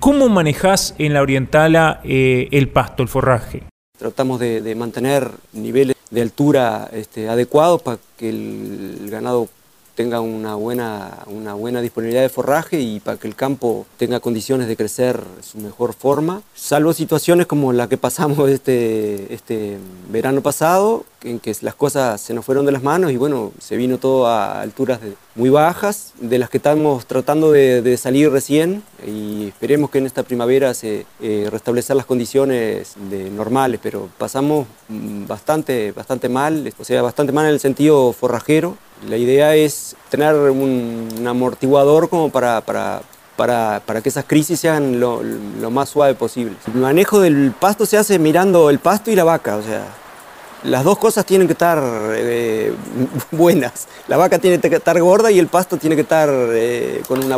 ¿Cómo 0.00 0.28
manejas 0.28 0.94
en 0.98 1.14
la 1.14 1.22
orientala 1.22 2.02
el 2.04 2.68
pasto, 2.68 3.02
el 3.02 3.08
forraje? 3.08 3.62
Tratamos 3.98 4.40
de, 4.40 4.74
mantener 4.74 5.30
niveles 5.52 5.94
de 6.10 6.20
altura 6.20 6.90
este, 6.92 7.28
adecuados 7.28 7.80
para 7.80 7.98
que 8.16 8.28
el 8.28 9.08
ganado 9.08 9.48
tenga 9.94 10.20
una 10.20 10.56
buena, 10.56 11.18
una 11.26 11.54
buena 11.54 11.80
disponibilidad 11.80 12.22
de 12.22 12.28
forraje 12.28 12.80
y 12.80 12.98
para 12.98 13.18
que 13.18 13.28
el 13.28 13.36
campo 13.36 13.86
tenga 13.96 14.18
condiciones 14.18 14.66
de 14.66 14.76
crecer 14.76 15.22
su 15.42 15.58
mejor 15.58 15.94
forma, 15.94 16.42
salvo 16.54 16.92
situaciones 16.92 17.46
como 17.46 17.72
la 17.72 17.88
que 17.88 17.96
pasamos 17.96 18.50
este, 18.50 19.32
este 19.32 19.78
verano 20.10 20.40
pasado, 20.40 21.04
en 21.24 21.40
que 21.40 21.54
las 21.62 21.74
cosas 21.74 22.20
se 22.20 22.34
nos 22.34 22.44
fueron 22.44 22.66
de 22.66 22.72
las 22.72 22.82
manos 22.82 23.10
y 23.10 23.16
bueno, 23.16 23.52
se 23.58 23.76
vino 23.76 23.98
todo 23.98 24.26
a 24.26 24.60
alturas 24.60 25.00
muy 25.34 25.50
bajas, 25.50 26.12
de 26.20 26.38
las 26.38 26.50
que 26.50 26.58
estamos 26.58 27.06
tratando 27.06 27.50
de, 27.50 27.96
salir 27.96 28.30
recién 28.30 28.82
y 29.06 29.48
esperemos 29.48 29.90
que 29.90 29.98
en 29.98 30.06
esta 30.06 30.22
primavera 30.22 30.74
se 30.74 31.06
eh, 31.20 31.48
restablecer 31.50 31.96
las 31.96 32.06
condiciones 32.06 32.94
de 33.10 33.30
normales, 33.30 33.80
pero 33.82 34.08
pasamos 34.18 34.66
mm, 34.88 35.26
bastante, 35.26 35.92
bastante 35.92 36.28
mal, 36.28 36.72
o 36.78 36.84
sea, 36.84 37.02
bastante 37.02 37.32
mal 37.32 37.46
en 37.46 37.52
el 37.52 37.60
sentido 37.60 38.12
forrajero, 38.12 38.76
la 39.08 39.16
idea 39.16 39.54
es 39.54 39.96
tener 40.10 40.34
un, 40.34 41.08
amortiguador 41.26 42.08
como 42.08 42.30
para, 42.30 42.60
para, 42.60 43.02
para, 43.36 44.00
que 44.02 44.08
esas 44.08 44.24
crisis 44.24 44.60
sean 44.60 45.00
lo, 45.00 45.20
más 45.70 45.88
suave 45.88 46.14
posible. 46.14 46.56
El 46.72 46.80
manejo 46.80 47.20
del 47.20 47.52
pasto 47.58 47.86
se 47.86 47.96
hace 47.96 48.18
mirando 48.18 48.70
el 48.70 48.78
pasto 48.78 49.10
y 49.10 49.16
la 49.16 49.24
vaca, 49.24 49.56
o 49.56 49.62
sea, 49.62 49.84
las 50.64 50.84
dos 50.84 50.98
cosas 50.98 51.24
tienen 51.24 51.46
que 51.46 51.52
estar 51.52 51.80
eh, 52.14 52.72
buenas. 53.30 53.86
La 54.08 54.16
vaca 54.16 54.38
tiene 54.38 54.58
que 54.58 54.76
estar 54.76 55.00
gorda 55.00 55.30
y 55.30 55.38
el 55.38 55.48
pasto 55.48 55.76
tiene 55.76 55.94
que 55.94 56.02
estar 56.02 56.28
eh, 56.30 57.02
con 57.06 57.24
una, 57.24 57.36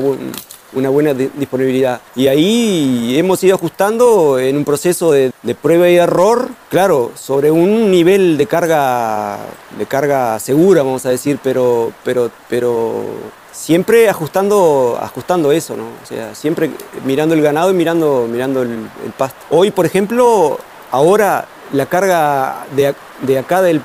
una 0.73 0.89
buena 0.89 1.15
disponibilidad. 1.15 2.01
Y 2.15 2.29
ahí 2.29 3.19
hemos 3.19 3.43
ido 3.43 3.57
ajustando 3.57 4.39
en 4.39 4.57
un 4.57 4.65
proceso 4.65 5.11
de, 5.13 5.33
prueba 5.61 5.89
y 5.89 5.97
error, 5.97 6.49
claro, 6.69 7.13
sobre 7.15 7.51
un 7.51 7.91
nivel 7.91 8.37
de 8.37 8.47
carga, 8.47 9.39
de 9.79 9.87
carga 9.87 10.39
segura, 10.39 10.83
vamos 10.83 11.07
a 11.07 11.11
decir, 11.11 11.39
pero, 11.43 11.93
pero, 12.05 12.31
pero 12.49 13.05
siempre 13.53 14.09
ajustando, 14.09 14.99
ajustando 15.01 15.51
eso, 15.51 15.77
¿no? 15.77 15.85
O 15.85 16.07
sea, 16.07 16.35
siempre 16.35 16.71
mirando 17.05 17.35
el 17.35 17.43
ganado 17.43 17.71
y 17.71 17.75
mirando, 17.75 18.29
mirando 18.31 18.63
el, 18.63 18.89
pasto. 19.17 19.39
Hoy, 19.51 19.71
por 19.71 19.87
ejemplo, 19.87 20.59
ahora 20.91 21.47
la 21.73 21.87
carga 21.87 22.67
de, 22.75 22.95
de 23.23 23.39
acá 23.39 23.63
de 23.63 23.81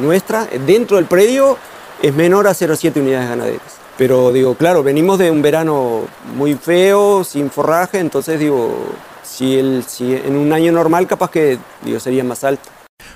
nuestra, 0.00 0.46
dentro 0.66 0.96
del 0.96 1.06
predio, 1.06 1.56
es 2.02 2.14
menor 2.14 2.46
a 2.46 2.52
0,7 2.52 3.00
unidades 3.00 3.28
ganaderas. 3.28 3.80
Pero 3.98 4.32
digo, 4.32 4.54
claro, 4.54 4.82
venimos 4.82 5.18
de 5.18 5.30
un 5.30 5.42
verano 5.42 6.02
muy 6.36 6.54
feo, 6.54 7.22
sin 7.22 7.50
forraje, 7.50 7.98
entonces 7.98 8.40
digo, 8.40 8.74
si, 9.22 9.82
si 9.86 10.14
en 10.14 10.36
un 10.36 10.52
año 10.52 10.72
normal 10.72 11.06
capaz 11.06 11.30
que 11.30 11.58
digo, 11.82 12.00
sería 12.00 12.24
más 12.24 12.42
alto. 12.44 12.70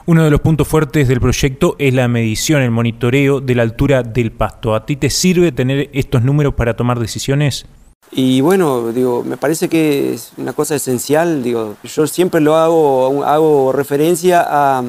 Uno 0.06 0.24
de 0.24 0.30
los 0.30 0.40
puntos 0.40 0.68
fuertes 0.68 1.08
del 1.08 1.20
proyecto 1.20 1.76
es 1.78 1.94
la 1.94 2.08
medición, 2.08 2.60
el 2.60 2.70
monitoreo 2.70 3.40
de 3.40 3.54
la 3.54 3.62
altura 3.62 4.02
del 4.02 4.32
pasto. 4.32 4.74
¿A 4.74 4.84
ti 4.84 4.96
te 4.96 5.08
sirve 5.08 5.52
tener 5.52 5.88
estos 5.94 6.22
números 6.22 6.52
para 6.54 6.76
tomar 6.76 6.98
decisiones? 6.98 7.66
Y 8.10 8.40
bueno, 8.40 8.92
digo, 8.92 9.24
me 9.24 9.36
parece 9.36 9.68
que 9.68 10.14
es 10.14 10.32
una 10.36 10.52
cosa 10.52 10.76
esencial. 10.76 11.42
Digo, 11.42 11.76
yo 11.82 12.06
siempre 12.06 12.40
lo 12.40 12.56
hago, 12.56 13.24
hago 13.24 13.72
referencia 13.72 14.44
a, 14.46 14.82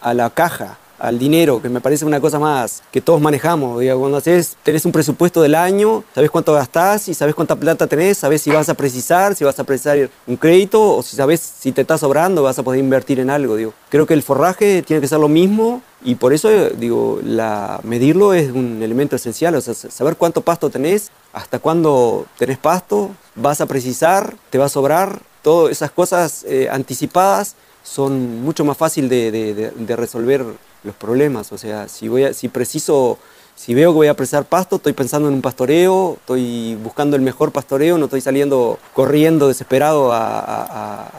a 0.00 0.14
la 0.14 0.30
caja 0.30 0.78
al 0.98 1.18
dinero, 1.18 1.60
que 1.60 1.68
me 1.68 1.80
parece 1.80 2.04
una 2.04 2.20
cosa 2.20 2.38
más 2.38 2.82
que 2.90 3.00
todos 3.00 3.20
manejamos. 3.20 3.80
Digo, 3.80 3.98
cuando 3.98 4.18
haces, 4.18 4.56
tenés 4.62 4.84
un 4.84 4.92
presupuesto 4.92 5.42
del 5.42 5.54
año, 5.54 6.04
sabes 6.14 6.30
cuánto 6.30 6.52
gastás 6.52 7.08
y 7.08 7.14
sabes 7.14 7.34
cuánta 7.34 7.56
plata 7.56 7.86
tenés, 7.86 8.18
sabes 8.18 8.42
si 8.42 8.50
vas 8.50 8.68
a 8.68 8.74
precisar, 8.74 9.34
si 9.34 9.44
vas 9.44 9.58
a 9.58 9.64
precisar 9.64 10.10
un 10.26 10.36
crédito 10.36 10.96
o 10.96 11.02
si 11.02 11.16
sabes 11.16 11.40
si 11.40 11.72
te 11.72 11.82
está 11.82 11.98
sobrando, 11.98 12.42
vas 12.42 12.58
a 12.58 12.62
poder 12.62 12.80
invertir 12.80 13.20
en 13.20 13.30
algo. 13.30 13.56
Digo. 13.56 13.74
Creo 13.88 14.06
que 14.06 14.14
el 14.14 14.22
forraje 14.22 14.82
tiene 14.82 15.00
que 15.00 15.08
ser 15.08 15.18
lo 15.18 15.28
mismo 15.28 15.82
y 16.04 16.14
por 16.14 16.32
eso 16.32 16.48
digo, 16.70 17.20
la, 17.24 17.80
medirlo 17.82 18.34
es 18.34 18.50
un 18.50 18.82
elemento 18.82 19.16
esencial, 19.16 19.54
o 19.54 19.60
sea, 19.60 19.74
saber 19.74 20.16
cuánto 20.16 20.40
pasto 20.40 20.70
tenés, 20.70 21.10
hasta 21.32 21.58
cuándo 21.58 22.26
tenés 22.38 22.58
pasto, 22.58 23.10
vas 23.34 23.60
a 23.60 23.66
precisar, 23.66 24.36
te 24.50 24.58
va 24.58 24.66
a 24.66 24.68
sobrar, 24.68 25.20
todas 25.42 25.72
esas 25.72 25.90
cosas 25.90 26.44
eh, 26.48 26.68
anticipadas 26.70 27.56
son 27.82 28.42
mucho 28.42 28.64
más 28.64 28.76
fácil 28.76 29.08
de, 29.08 29.30
de, 29.30 29.70
de 29.70 29.96
resolver 29.96 30.44
los 30.86 30.94
problemas. 30.94 31.52
O 31.52 31.58
sea, 31.58 31.88
si, 31.88 32.08
voy 32.08 32.32
si 32.32 32.48
preciso, 32.48 33.18
si 33.54 33.74
veo 33.74 33.90
que 33.90 33.96
voy 33.96 34.06
a 34.06 34.14
presar 34.14 34.44
pasto, 34.44 34.76
estoy 34.76 34.94
pensando 34.94 35.28
en 35.28 35.34
un 35.34 35.42
pastoreo, 35.42 36.16
estoy 36.20 36.76
buscando 36.76 37.16
el 37.16 37.22
mejor 37.22 37.52
pastoreo, 37.52 37.98
no 37.98 38.06
estoy 38.06 38.20
saliendo 38.20 38.78
corriendo 38.94 39.48
desesperado 39.48 40.12
a, 40.12 41.10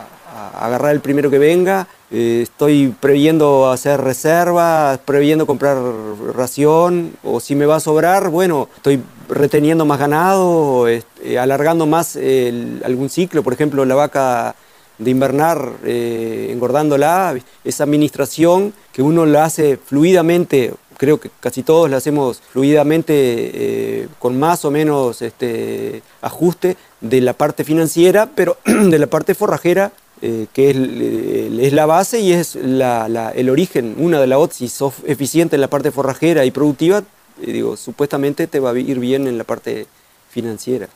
agarrar 0.59 0.93
el 0.93 1.01
primero 1.01 1.29
que 1.29 1.39
venga. 1.39 1.87
Eh, 2.09 2.41
estoy 2.43 2.95
previendo 2.99 3.69
hacer 3.69 3.99
reservas, 4.01 4.97
previendo 4.99 5.45
comprar 5.45 5.77
ración, 6.33 7.13
o 7.23 7.39
si 7.39 7.53
me 7.53 7.65
va 7.65 7.75
a 7.75 7.79
sobrar, 7.79 8.29
bueno, 8.29 8.69
estoy 8.75 9.03
reteniendo 9.29 9.85
más 9.85 9.99
ganado, 9.99 10.87
este, 10.87 11.37
alargando 11.37 11.85
más 11.85 12.17
algún 12.83 13.09
ciclo, 13.09 13.43
por 13.43 13.53
ejemplo, 13.53 13.83
la 13.83 13.95
vaca 13.95 14.55
de 14.97 15.11
invernar 15.11 15.73
eh, 15.85 16.49
engordándola, 16.51 17.35
esa 17.63 17.83
administración 17.83 18.73
que 18.91 19.01
uno 19.01 19.25
la 19.25 19.45
hace 19.45 19.77
fluidamente 19.77 20.73
creo 20.97 21.19
que 21.19 21.29
casi 21.39 21.61
todos 21.61 21.89
lo 21.89 21.95
hacemos 21.95 22.41
fluidamente 22.51 23.13
eh, 23.13 24.07
con 24.17 24.39
más 24.39 24.65
o 24.65 24.71
menos 24.71 25.21
este, 25.21 26.01
ajuste 26.21 26.75
de 27.01 27.21
la 27.21 27.33
parte 27.33 27.63
financiera, 27.63 28.29
pero 28.33 28.57
de 28.65 28.97
la 28.97 29.07
parte 29.07 29.35
forrajera 29.35 29.91
eh, 30.19 30.47
que 30.51 30.71
es, 30.71 31.73
la 31.73 31.85
base 31.85 32.19
y 32.19 32.33
es 32.33 32.55
el 32.55 33.49
origen, 33.49 33.95
una 33.99 34.19
de 34.19 34.27
las 34.27 34.39
otras. 34.39 34.57
Si 34.57 34.67
sos 34.67 34.95
eficiente 35.05 35.55
en 35.55 35.61
la 35.61 35.69
parte 35.69 35.91
forrajera 35.91 36.43
y 36.43 36.51
productiva, 36.51 37.03
eh, 37.41 37.51
digo, 37.51 37.77
supuestamente 37.77 38.47
te 38.47 38.59
va 38.59 38.71
a 38.71 38.79
ir 38.79 38.99
bien 38.99 39.27
en 39.27 39.37
la 39.37 39.43
parte 39.43 39.85
financiera. 40.29 40.89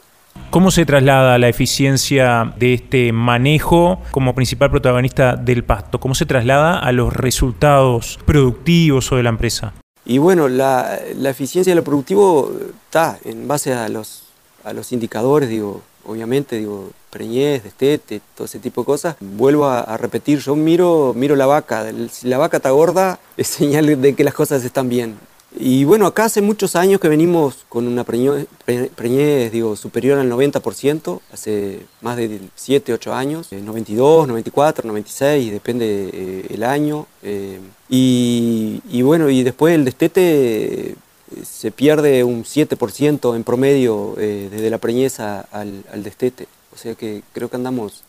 ¿Cómo 0.49 0.71
se 0.71 0.85
traslada 0.85 1.37
la 1.37 1.47
eficiencia 1.47 2.53
de 2.57 2.73
este 2.73 3.13
manejo 3.13 4.01
como 4.11 4.35
principal 4.35 4.69
protagonista 4.69 5.35
del 5.35 5.63
pasto? 5.63 5.99
¿Cómo 5.99 6.15
se 6.15 6.25
traslada 6.25 6.77
a 6.77 6.91
los 6.91 7.13
resultados 7.13 8.19
productivos 8.25 9.11
o 9.11 9.15
de 9.15 9.23
la 9.23 9.29
empresa? 9.29 9.73
Y 10.05 10.17
bueno, 10.17 10.47
la, 10.47 10.99
eficiencia 11.23 11.71
de 11.71 11.75
lo 11.75 11.83
productivo 11.83 12.51
está 12.85 13.17
en 13.23 13.47
base 13.47 13.73
a 13.73 13.87
los, 13.87 14.23
a 14.63 14.73
los 14.73 14.91
indicadores, 14.91 15.47
digo, 15.47 15.83
obviamente, 16.05 16.57
digo, 16.57 16.89
preñez, 17.09 17.63
destete, 17.63 18.21
todo 18.35 18.45
ese 18.45 18.59
tipo 18.59 18.81
de 18.81 18.85
cosas. 18.85 19.15
Vuelvo 19.19 19.67
a, 19.67 19.95
repetir, 19.97 20.39
yo 20.39 20.55
miro, 20.55 21.13
miro 21.15 21.35
la 21.35 21.45
vaca, 21.45 21.85
si 22.09 22.27
la 22.27 22.37
vaca 22.37 22.57
está 22.57 22.71
gorda 22.71 23.19
es 23.37 23.47
señal 23.47 24.01
de 24.01 24.15
que 24.15 24.23
las 24.23 24.33
cosas 24.33 24.65
están 24.65 24.89
bien. 24.89 25.17
Y 25.53 25.83
bueno, 25.83 26.05
acá 26.05 26.25
hace 26.25 26.41
muchos 26.41 26.77
años 26.77 27.01
que 27.01 27.09
venimos 27.09 27.65
con 27.67 27.85
una 27.85 28.05
preñez, 28.05 29.51
digo, 29.51 29.75
superior 29.75 30.17
al 30.17 30.31
90%, 30.31 31.19
hace 31.33 31.85
más 31.99 32.15
de 32.15 32.39
7, 32.55 32.93
8 32.93 33.13
años, 33.13 33.51
92, 33.51 34.27
94, 34.27 34.87
96, 34.87 35.51
depende 35.51 36.09
eh, 36.13 36.45
el 36.51 36.63
año. 36.63 37.05
Eh, 37.21 37.59
y, 37.89 39.01
bueno, 39.01 39.29
y 39.29 39.43
después 39.43 39.75
el 39.75 39.83
destete 39.83 40.95
se 41.43 41.71
pierde 41.71 42.23
un 42.23 42.43
7% 42.43 43.35
en 43.35 43.43
promedio 43.43 44.15
eh, 44.17 44.47
desde 44.49 44.69
la 44.69 44.77
preñez 44.77 45.19
al, 45.19 45.83
destete. 45.95 46.47
O 46.73 46.77
sea 46.77 46.95
que 46.95 47.23
creo 47.33 47.49
que 47.49 47.57
andamos, 47.57 48.03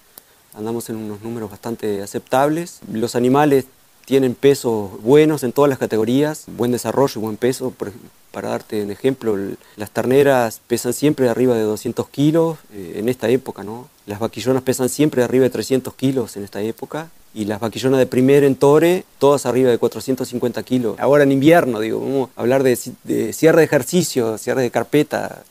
andamos 0.54 0.88
en 0.90 0.96
unos 0.96 1.22
números 1.22 1.50
bastante 1.50 2.02
aceptables. 2.02 2.78
Los 2.88 3.16
animales 3.16 3.66
tienen 4.04 4.34
pesos 4.34 4.90
buenos 5.02 5.42
en 5.42 5.52
todas 5.52 5.68
las 5.68 5.78
categorías, 5.78 6.44
buen 6.46 6.72
desarrollo, 6.72 7.20
buen 7.20 7.36
peso. 7.36 7.72
para 8.30 8.48
darte 8.48 8.82
un 8.82 8.90
ejemplo, 8.90 9.36
las 9.76 9.90
terneras 9.90 10.60
pesan 10.66 10.92
siempre 10.92 11.28
arriba 11.28 11.54
de 11.54 11.62
200 11.62 12.08
kilos 12.08 12.58
eh, 12.72 12.94
en 12.96 13.08
esta 13.08 13.28
época, 13.28 13.62
¿no? 13.62 13.88
Las 14.06 14.20
vaquillonas 14.20 14.62
pesan 14.62 14.88
siempre 14.88 15.22
arriba 15.22 15.44
de 15.44 15.50
300 15.50 15.94
kilos 15.94 16.36
en 16.36 16.44
esta 16.44 16.62
época 16.62 17.10
y 17.34 17.44
las 17.44 17.60
vaquillonas 17.60 17.98
de 17.98 18.06
primer 18.06 18.44
en 18.44 18.56
Tore, 18.56 19.04
todas 19.18 19.46
arriba 19.46 19.70
de 19.70 19.78
450 19.78 20.62
kilos. 20.62 20.98
Ahora 20.98 21.24
en 21.24 21.32
invierno, 21.32 21.80
digo, 21.80 22.00
vamos 22.00 22.30
a 22.36 22.40
hablar 22.40 22.62
de, 22.62 22.76
cierre 22.76 23.58
de 23.58 23.64
ejercicio, 23.64 24.38
cierre 24.38 24.62
de 24.62 24.70
carpeta, 24.70 25.42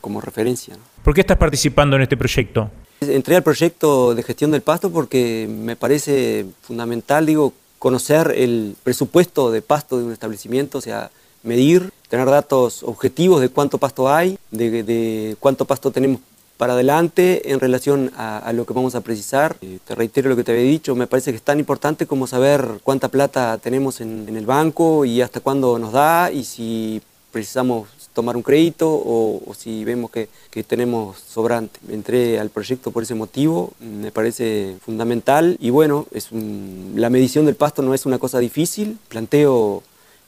como 0.00 0.20
referencia. 0.20 0.76
¿Por 1.04 1.14
qué 1.14 1.20
estás 1.20 1.36
participando 1.36 1.96
en 1.96 2.02
este 2.02 2.16
proyecto? 2.16 2.70
Entré 3.00 3.36
al 3.36 3.42
proyecto 3.42 4.14
de 4.14 4.22
gestión 4.22 4.50
del 4.50 4.62
pasto 4.62 4.90
porque 4.90 5.46
me 5.48 5.76
parece 5.76 6.46
fundamental, 6.62 7.26
digo, 7.26 7.52
conocer 7.78 8.32
el 8.36 8.76
presupuesto 8.82 9.50
de 9.50 9.62
pasto 9.62 9.98
de 9.98 10.04
un 10.04 10.12
establecimiento, 10.12 10.78
o 10.78 10.80
sea, 10.80 11.10
medir, 11.42 11.92
tener 12.08 12.26
datos 12.26 12.82
objetivos 12.82 13.40
de 13.40 13.48
cuánto 13.48 13.78
pasto 13.78 14.12
hay, 14.12 14.38
de 14.50 15.36
cuánto 15.40 15.64
pasto 15.64 15.90
tenemos 15.90 16.20
para 16.56 16.72
adelante 16.72 17.52
en 17.52 17.60
relación 17.60 18.12
a, 18.16 18.52
lo 18.52 18.64
que 18.64 18.72
vamos 18.72 18.94
a 18.94 19.00
precisar. 19.00 19.56
Eh, 19.60 19.78
te 19.84 19.94
reitero 19.94 20.28
lo 20.28 20.36
que 20.36 20.44
te 20.44 20.52
había 20.52 20.64
dicho, 20.64 20.94
me 20.94 21.06
parece 21.06 21.30
que 21.30 21.36
es 21.36 21.42
tan 21.42 21.58
importante 21.58 22.06
como 22.06 22.26
saber 22.26 22.80
cuánta 22.82 23.08
plata 23.08 23.58
tenemos 23.58 24.00
en, 24.00 24.26
el 24.36 24.46
banco 24.46 25.04
y 25.04 25.22
hasta 25.22 25.40
cuándo 25.40 25.78
nos 25.78 25.92
da 25.92 26.30
y 26.30 26.44
si 26.44 27.02
precisamos 27.32 27.88
tomar 28.16 28.34
un 28.34 28.42
crédito 28.42 28.88
o, 28.88 29.52
si 29.54 29.84
vemos 29.84 30.10
que, 30.10 30.28
tenemos 30.66 31.18
sobrante. 31.18 31.78
Entré 31.90 32.40
al 32.40 32.48
proyecto 32.48 32.90
por 32.90 33.02
ese 33.02 33.14
motivo, 33.14 33.74
me 33.78 34.10
parece 34.10 34.76
fundamental 34.80 35.58
y 35.60 35.68
bueno, 35.68 36.06
es 36.12 36.28
la 36.32 37.10
medición 37.10 37.44
del 37.44 37.56
pasto 37.56 37.82
no 37.82 37.92
es 37.92 38.06
una 38.06 38.18
cosa 38.18 38.38
difícil, 38.38 38.98
planteo 39.08 39.82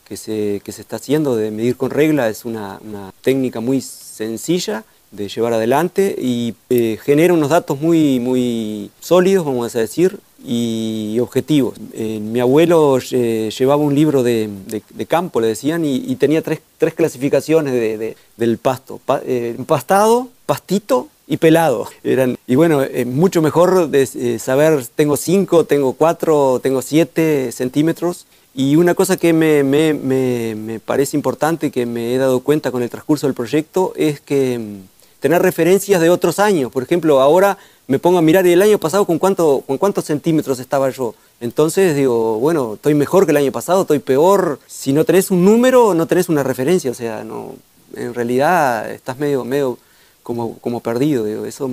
que 0.07 0.18
se, 0.18 0.61
que 0.62 0.72
se 0.72 0.83
está 0.83 0.96
haciendo 0.96 1.35
de 1.35 1.51
medir 1.51 1.79
con 1.79 1.90
regla 1.90 2.29
es 2.29 2.44
una, 2.44 2.79
una 2.87 3.11
técnica 3.22 3.61
muy 3.61 3.81
sencilla 3.81 4.85
de 5.11 5.29
llevar 5.29 5.55
adelante 5.55 6.14
y 6.18 6.55
eh, 6.68 6.98
genera 7.03 7.33
unos 7.33 7.48
datos 7.48 7.81
muy, 7.81 8.20
muy 8.20 8.90
sólidos, 9.01 9.46
vamos 9.46 9.74
a 9.74 9.79
decir, 9.79 10.20
y 10.44 11.18
objetivos. 11.20 11.74
Eh, 11.92 12.20
mi 12.20 12.40
abuelo 12.40 12.98
eh, 13.11 13.51
llevaba 13.57 13.83
un 13.83 13.94
libro 13.94 14.22
de, 14.22 14.51
campo, 15.09 15.40
le 15.40 15.48
decían, 15.48 15.85
y, 15.85 16.14
tenía 16.16 16.42
tres, 16.42 16.61
clasificaciones 16.94 18.14
del 18.37 18.59
pasto. 18.59 19.01
pastado, 19.66 20.29
pastito 20.46 21.09
y 21.27 21.37
pelado. 21.38 21.88
Eran, 22.05 22.38
y 22.46 22.55
bueno, 22.55 22.83
es 22.83 23.07
mucho 23.07 23.42
mejor 23.42 23.88
de, 23.88 24.38
saber, 24.38 24.85
tengo 24.94 25.16
5, 25.16 25.64
tengo 25.64 25.92
4, 25.94 26.61
tengo 26.62 26.83
7 26.83 27.53
centímetros. 27.53 28.27
Y 28.55 28.77
una 28.77 28.94
cosa 28.94 29.16
que 29.16 29.33
me, 29.33 29.62
me, 29.62 29.94
me 29.94 30.81
parece 30.81 31.16
importante, 31.16 31.70
que 31.70 31.87
me 31.87 32.14
he 32.14 32.18
dado 32.18 32.40
cuenta 32.40 32.72
con 32.72 32.83
el 32.83 32.90
transcurso 32.90 33.27
del 33.27 33.35
proyecto, 33.35 33.92
es 33.94 34.20
que 34.20 34.81
tener 35.20 35.42
referencias 35.42 36.00
de 36.00 36.11
otros 36.11 36.38
años. 36.38 36.70
Por 36.70 36.83
ejemplo, 36.83 37.20
ahora 37.20 37.59
me 37.87 37.98
pongo 37.98 38.18
a 38.18 38.22
mirar 38.22 38.46
el 38.46 38.61
año 38.62 38.78
pasado 38.78 39.07
con, 39.07 39.18
cuánto, 39.18 39.62
con 39.66 39.78
cuántos 39.78 40.04
centímetros 40.04 40.61
estaba 40.61 40.90
yo. 40.90 41.14
Entonces 41.40 41.96
digo, 41.96 42.38
bueno, 42.38 42.74
estoy 42.74 42.94
mejor 42.94 43.24
que 43.24 43.31
el 43.31 43.38
año 43.38 43.52
pasado, 43.52 43.83
estoy 43.83 43.98
peor. 43.98 44.61
Si 44.66 44.92
no 44.92 45.04
tenés 45.04 45.31
un 45.31 45.44
número, 45.44 45.94
no 45.94 46.07
tenés 46.07 46.28
una 46.28 46.42
referencia. 46.42 46.90
O 46.90 46.94
sea, 46.94 47.24
no, 47.24 47.54
en 47.96 48.14
realidad 48.14 48.90
estás 48.90 49.18
medio, 49.18 49.44
medio 49.44 49.78
como, 50.22 50.59
como 50.59 50.81
perdido. 50.81 51.46
Eso 51.46 51.70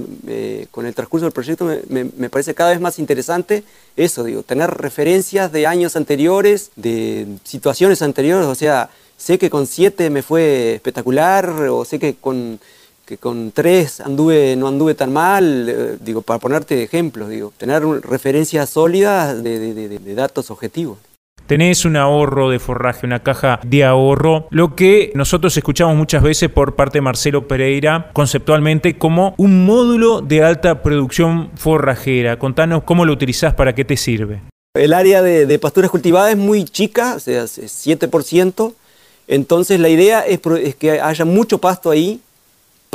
con 0.71 0.85
el 0.85 0.95
transcurso 0.95 1.25
del 1.25 1.33
proyecto 1.33 1.65
me, 1.89 2.05
me, 2.05 2.29
parece 2.29 2.53
cada 2.53 2.69
vez 2.69 2.79
más 2.79 2.99
interesante 2.99 3.65
eso, 3.97 4.23
digo, 4.23 4.43
tener 4.43 4.71
referencias 4.71 5.51
de 5.51 5.67
años 5.67 5.97
anteriores, 5.97 6.71
de 6.77 7.27
situaciones 7.43 8.01
anteriores. 8.01 8.47
O 8.47 8.55
sea, 8.55 8.89
sé 9.17 9.37
que 9.37 9.49
con 9.49 9.67
siete 9.67 10.09
me 10.09 10.21
fue 10.21 10.75
espectacular, 10.75 11.49
o 11.49 11.83
sé 11.83 11.99
que 11.99 12.15
con 12.15 12.59
que 13.05 13.17
con 13.17 13.51
tres 13.51 14.01
anduve, 14.01 14.55
no 14.55 14.67
anduve 14.67 14.95
tan 14.95 15.13
mal, 15.13 15.69
eh, 15.69 15.97
digo, 16.01 16.21
para 16.21 16.39
ponerte 16.39 16.81
ejemplos, 16.83 17.29
digo, 17.29 17.53
tener 17.57 17.83
referencias 17.83 18.69
sólidas 18.69 19.43
de, 19.43 19.99
datos 20.15 20.49
objetivos. 20.49 20.97
Tenés 21.45 21.85
un 21.85 21.95
ahorro 21.95 22.49
de 22.49 22.57
forraje, 22.57 23.05
una 23.05 23.21
caja 23.21 23.59
de 23.63 23.83
ahorro, 23.83 24.47
lo 24.49 24.75
que 24.75 25.11
nosotros 25.13 25.55
escuchamos 25.55 25.95
muchas 25.95 26.23
veces 26.23 26.49
por 26.49 26.75
parte 26.75 26.97
de 26.97 27.01
Marcelo 27.03 27.47
Pereira 27.47 28.09
conceptualmente 28.13 28.97
como 28.97 29.35
un 29.37 29.63
módulo 29.65 30.21
de 30.21 30.43
alta 30.43 30.81
producción 30.81 31.51
forrajera. 31.55 32.39
Contanos 32.39 32.83
cómo 32.83 33.05
lo 33.05 33.13
utilizás, 33.13 33.53
para 33.53 33.75
qué 33.75 33.85
te 33.85 33.95
sirve. 33.95 34.41
El 34.73 34.93
área 34.93 35.21
de, 35.21 35.59
pasturas 35.59 35.91
cultivadas 35.91 36.31
es 36.31 36.37
muy 36.37 36.65
chica, 36.65 37.13
o 37.15 37.19
sea, 37.19 37.43
es 37.43 37.59
7%, 37.59 38.73
entonces 39.27 39.79
la 39.79 39.89
idea 39.89 40.21
es 40.21 40.39
que 40.75 40.99
haya 40.99 41.25
mucho 41.25 41.59
pasto 41.59 41.91
ahí, 41.91 42.21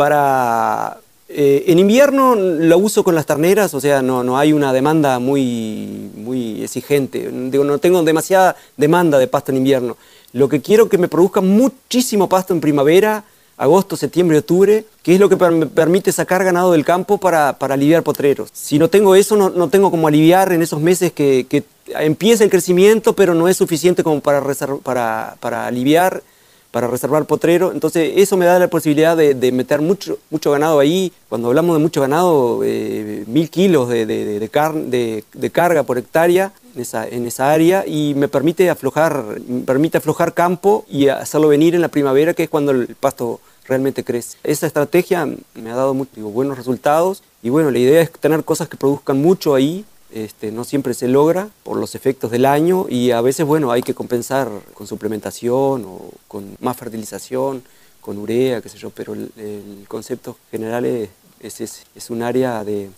para... 0.00 0.96
Eh, 1.28 1.64
en 1.66 1.78
invierno 1.78 2.34
lo 2.34 2.78
uso 2.78 3.04
con 3.04 3.14
las 3.14 3.26
terneras, 3.26 3.74
o 3.74 3.80
sea, 3.80 4.00
no, 4.00 4.24
no 4.24 4.38
hay 4.38 4.54
una 4.54 4.72
demanda 4.72 5.18
muy, 5.18 6.10
muy 6.16 6.64
exigente. 6.64 7.30
Digo, 7.30 7.64
no 7.64 7.76
tengo 7.76 8.02
demasiada 8.02 8.56
demanda 8.78 9.18
de 9.18 9.26
pasto 9.26 9.52
en 9.52 9.58
invierno. 9.58 9.98
Lo 10.32 10.48
que 10.48 10.62
quiero 10.62 10.88
que 10.88 10.96
me 10.96 11.06
produzca 11.06 11.42
muchísimo 11.42 12.30
pasto 12.30 12.54
en 12.54 12.62
primavera, 12.62 13.24
agosto, 13.58 13.94
septiembre, 13.94 14.38
octubre, 14.38 14.86
que 15.02 15.12
es 15.12 15.20
lo 15.20 15.28
que 15.28 15.36
me 15.36 15.66
permite 15.66 16.12
sacar 16.12 16.42
ganado 16.44 16.72
del 16.72 16.86
campo 16.86 17.18
para, 17.18 17.58
para 17.58 17.74
aliviar 17.74 18.02
potreros. 18.02 18.48
Si 18.54 18.78
no 18.78 18.88
tengo 18.88 19.14
eso, 19.14 19.36
no, 19.36 19.50
no, 19.50 19.68
tengo 19.68 19.90
como 19.90 20.08
aliviar 20.08 20.50
en 20.50 20.62
esos 20.62 20.80
meses 20.80 21.12
que, 21.12 21.44
que 21.46 21.62
empieza 21.88 22.42
el 22.42 22.48
crecimiento, 22.48 23.12
pero 23.12 23.34
no 23.34 23.48
es 23.48 23.58
suficiente 23.58 24.02
como 24.02 24.20
para, 24.20 24.42
para, 24.82 25.36
para 25.40 25.66
aliviar 25.66 26.22
para 26.70 26.86
reservar 26.86 27.24
potrero. 27.24 27.72
Entonces 27.72 28.12
eso 28.16 28.36
me 28.36 28.46
da 28.46 28.58
la 28.58 28.68
posibilidad 28.68 29.16
de, 29.16 29.52
meter 29.52 29.80
mucho, 29.80 30.18
mucho 30.30 30.50
ganado 30.50 30.78
ahí. 30.78 31.12
Cuando 31.28 31.48
hablamos 31.48 31.76
de 31.76 31.82
mucho 31.82 32.00
ganado, 32.00 32.60
eh, 32.64 33.24
mil 33.26 33.50
kilos 33.50 33.88
de, 33.88 34.06
de, 34.06 35.50
carga 35.50 35.82
por 35.82 35.98
hectárea 35.98 36.52
en 36.74 36.82
esa, 36.82 37.06
en 37.06 37.26
esa 37.26 37.52
área 37.52 37.84
y 37.86 38.14
me 38.14 38.28
permite 38.28 38.70
aflojar, 38.70 39.24
permite 39.66 39.98
aflojar 39.98 40.34
campo 40.34 40.84
y 40.88 41.08
hacerlo 41.08 41.48
venir 41.48 41.74
en 41.74 41.80
la 41.80 41.88
primavera, 41.88 42.34
que 42.34 42.44
es 42.44 42.48
cuando 42.48 42.72
el 42.72 42.94
pasto 42.94 43.40
realmente 43.66 44.04
crece. 44.04 44.38
Esa 44.44 44.66
estrategia 44.66 45.26
me 45.54 45.70
ha 45.70 45.76
dado 45.76 45.94
buenos 46.16 46.56
resultados 46.56 47.22
y 47.42 47.50
bueno, 47.50 47.70
la 47.70 47.78
idea 47.78 48.00
es 48.00 48.10
tener 48.12 48.44
cosas 48.44 48.68
que 48.68 48.76
produzcan 48.76 49.20
mucho 49.20 49.54
ahí 49.54 49.84
este, 50.12 50.50
no 50.50 50.64
siempre 50.64 50.94
se 50.94 51.08
logra 51.08 51.48
por 51.62 51.76
los 51.76 51.94
efectos 51.94 52.30
del 52.30 52.46
año 52.46 52.86
y 52.88 53.12
a 53.12 53.20
veces, 53.20 53.46
bueno, 53.46 53.70
hay 53.70 53.82
que 53.82 53.94
compensar 53.94 54.48
con 54.74 54.86
suplementación 54.86 55.84
o 55.84 56.10
con 56.26 56.56
más 56.60 56.76
fertilización, 56.76 57.62
con 58.00 58.18
urea, 58.18 58.60
qué 58.60 58.68
sé 58.68 58.78
yo, 58.78 58.90
pero 58.90 59.14
el, 59.14 59.84
concepto 59.88 60.36
general 60.50 60.84
es 60.84 61.10
es, 61.42 61.86
es, 61.94 62.10
un 62.10 62.22
área 62.22 62.64
de, 62.64 62.90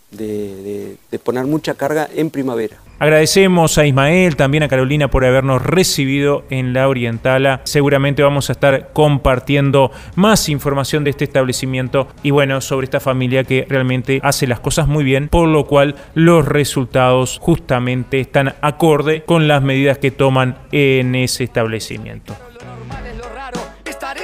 poner 1.22 1.44
mucha 1.44 1.74
carga 1.74 2.09
en 2.14 2.31
primavera. 2.31 2.76
Agradecemos 2.98 3.78
a 3.78 3.87
Ismael, 3.87 4.37
también 4.37 4.62
a 4.62 4.68
Carolina 4.68 5.09
por 5.09 5.24
habernos 5.24 5.62
recibido 5.62 6.44
en 6.50 6.72
la 6.72 6.88
Orientala. 6.88 7.61
Seguramente 7.64 8.22
vamos 8.22 8.48
a 8.48 8.52
estar 8.52 8.92
compartiendo 8.92 9.90
más 10.14 10.48
información 10.48 11.02
de 11.05 11.11
este 11.11 11.24
establecimiento 11.24 12.09
y 12.22 12.31
bueno, 12.31 12.61
sobre 12.61 12.85
esta 12.85 13.00
familia 13.00 13.44
que 13.44 13.66
realmente 13.68 14.20
hace 14.22 14.46
las 14.46 14.61
cosas 14.61 14.87
muy 14.87 15.05
bien, 15.05 15.28
por 15.28 15.48
lo 15.48 15.66
cual 15.66 15.96
los 16.14 16.46
resultados 16.46 17.38
justamente 17.40 18.20
están 18.20 18.55
acorde 18.61 19.24
con 19.24 19.48
las 19.48 19.62
medidas 19.62 19.98
que 19.98 20.11
toman 20.11 20.59
en 20.70 21.14
ese 21.14 21.44
establecimiento. 21.44 22.37
Lo 22.55 22.66
normal 22.66 23.07
es 23.07 23.16
lo 23.16 23.28
raro, 23.35 23.61
estaré 23.85 24.22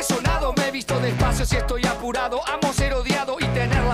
me 0.57 0.69
he 0.69 0.71
visto 0.71 0.99
despacio 1.01 1.45
si 1.45 1.57
estoy 1.57 1.85
apurado, 1.85 2.41
amo 2.47 2.73
010 2.73 3.18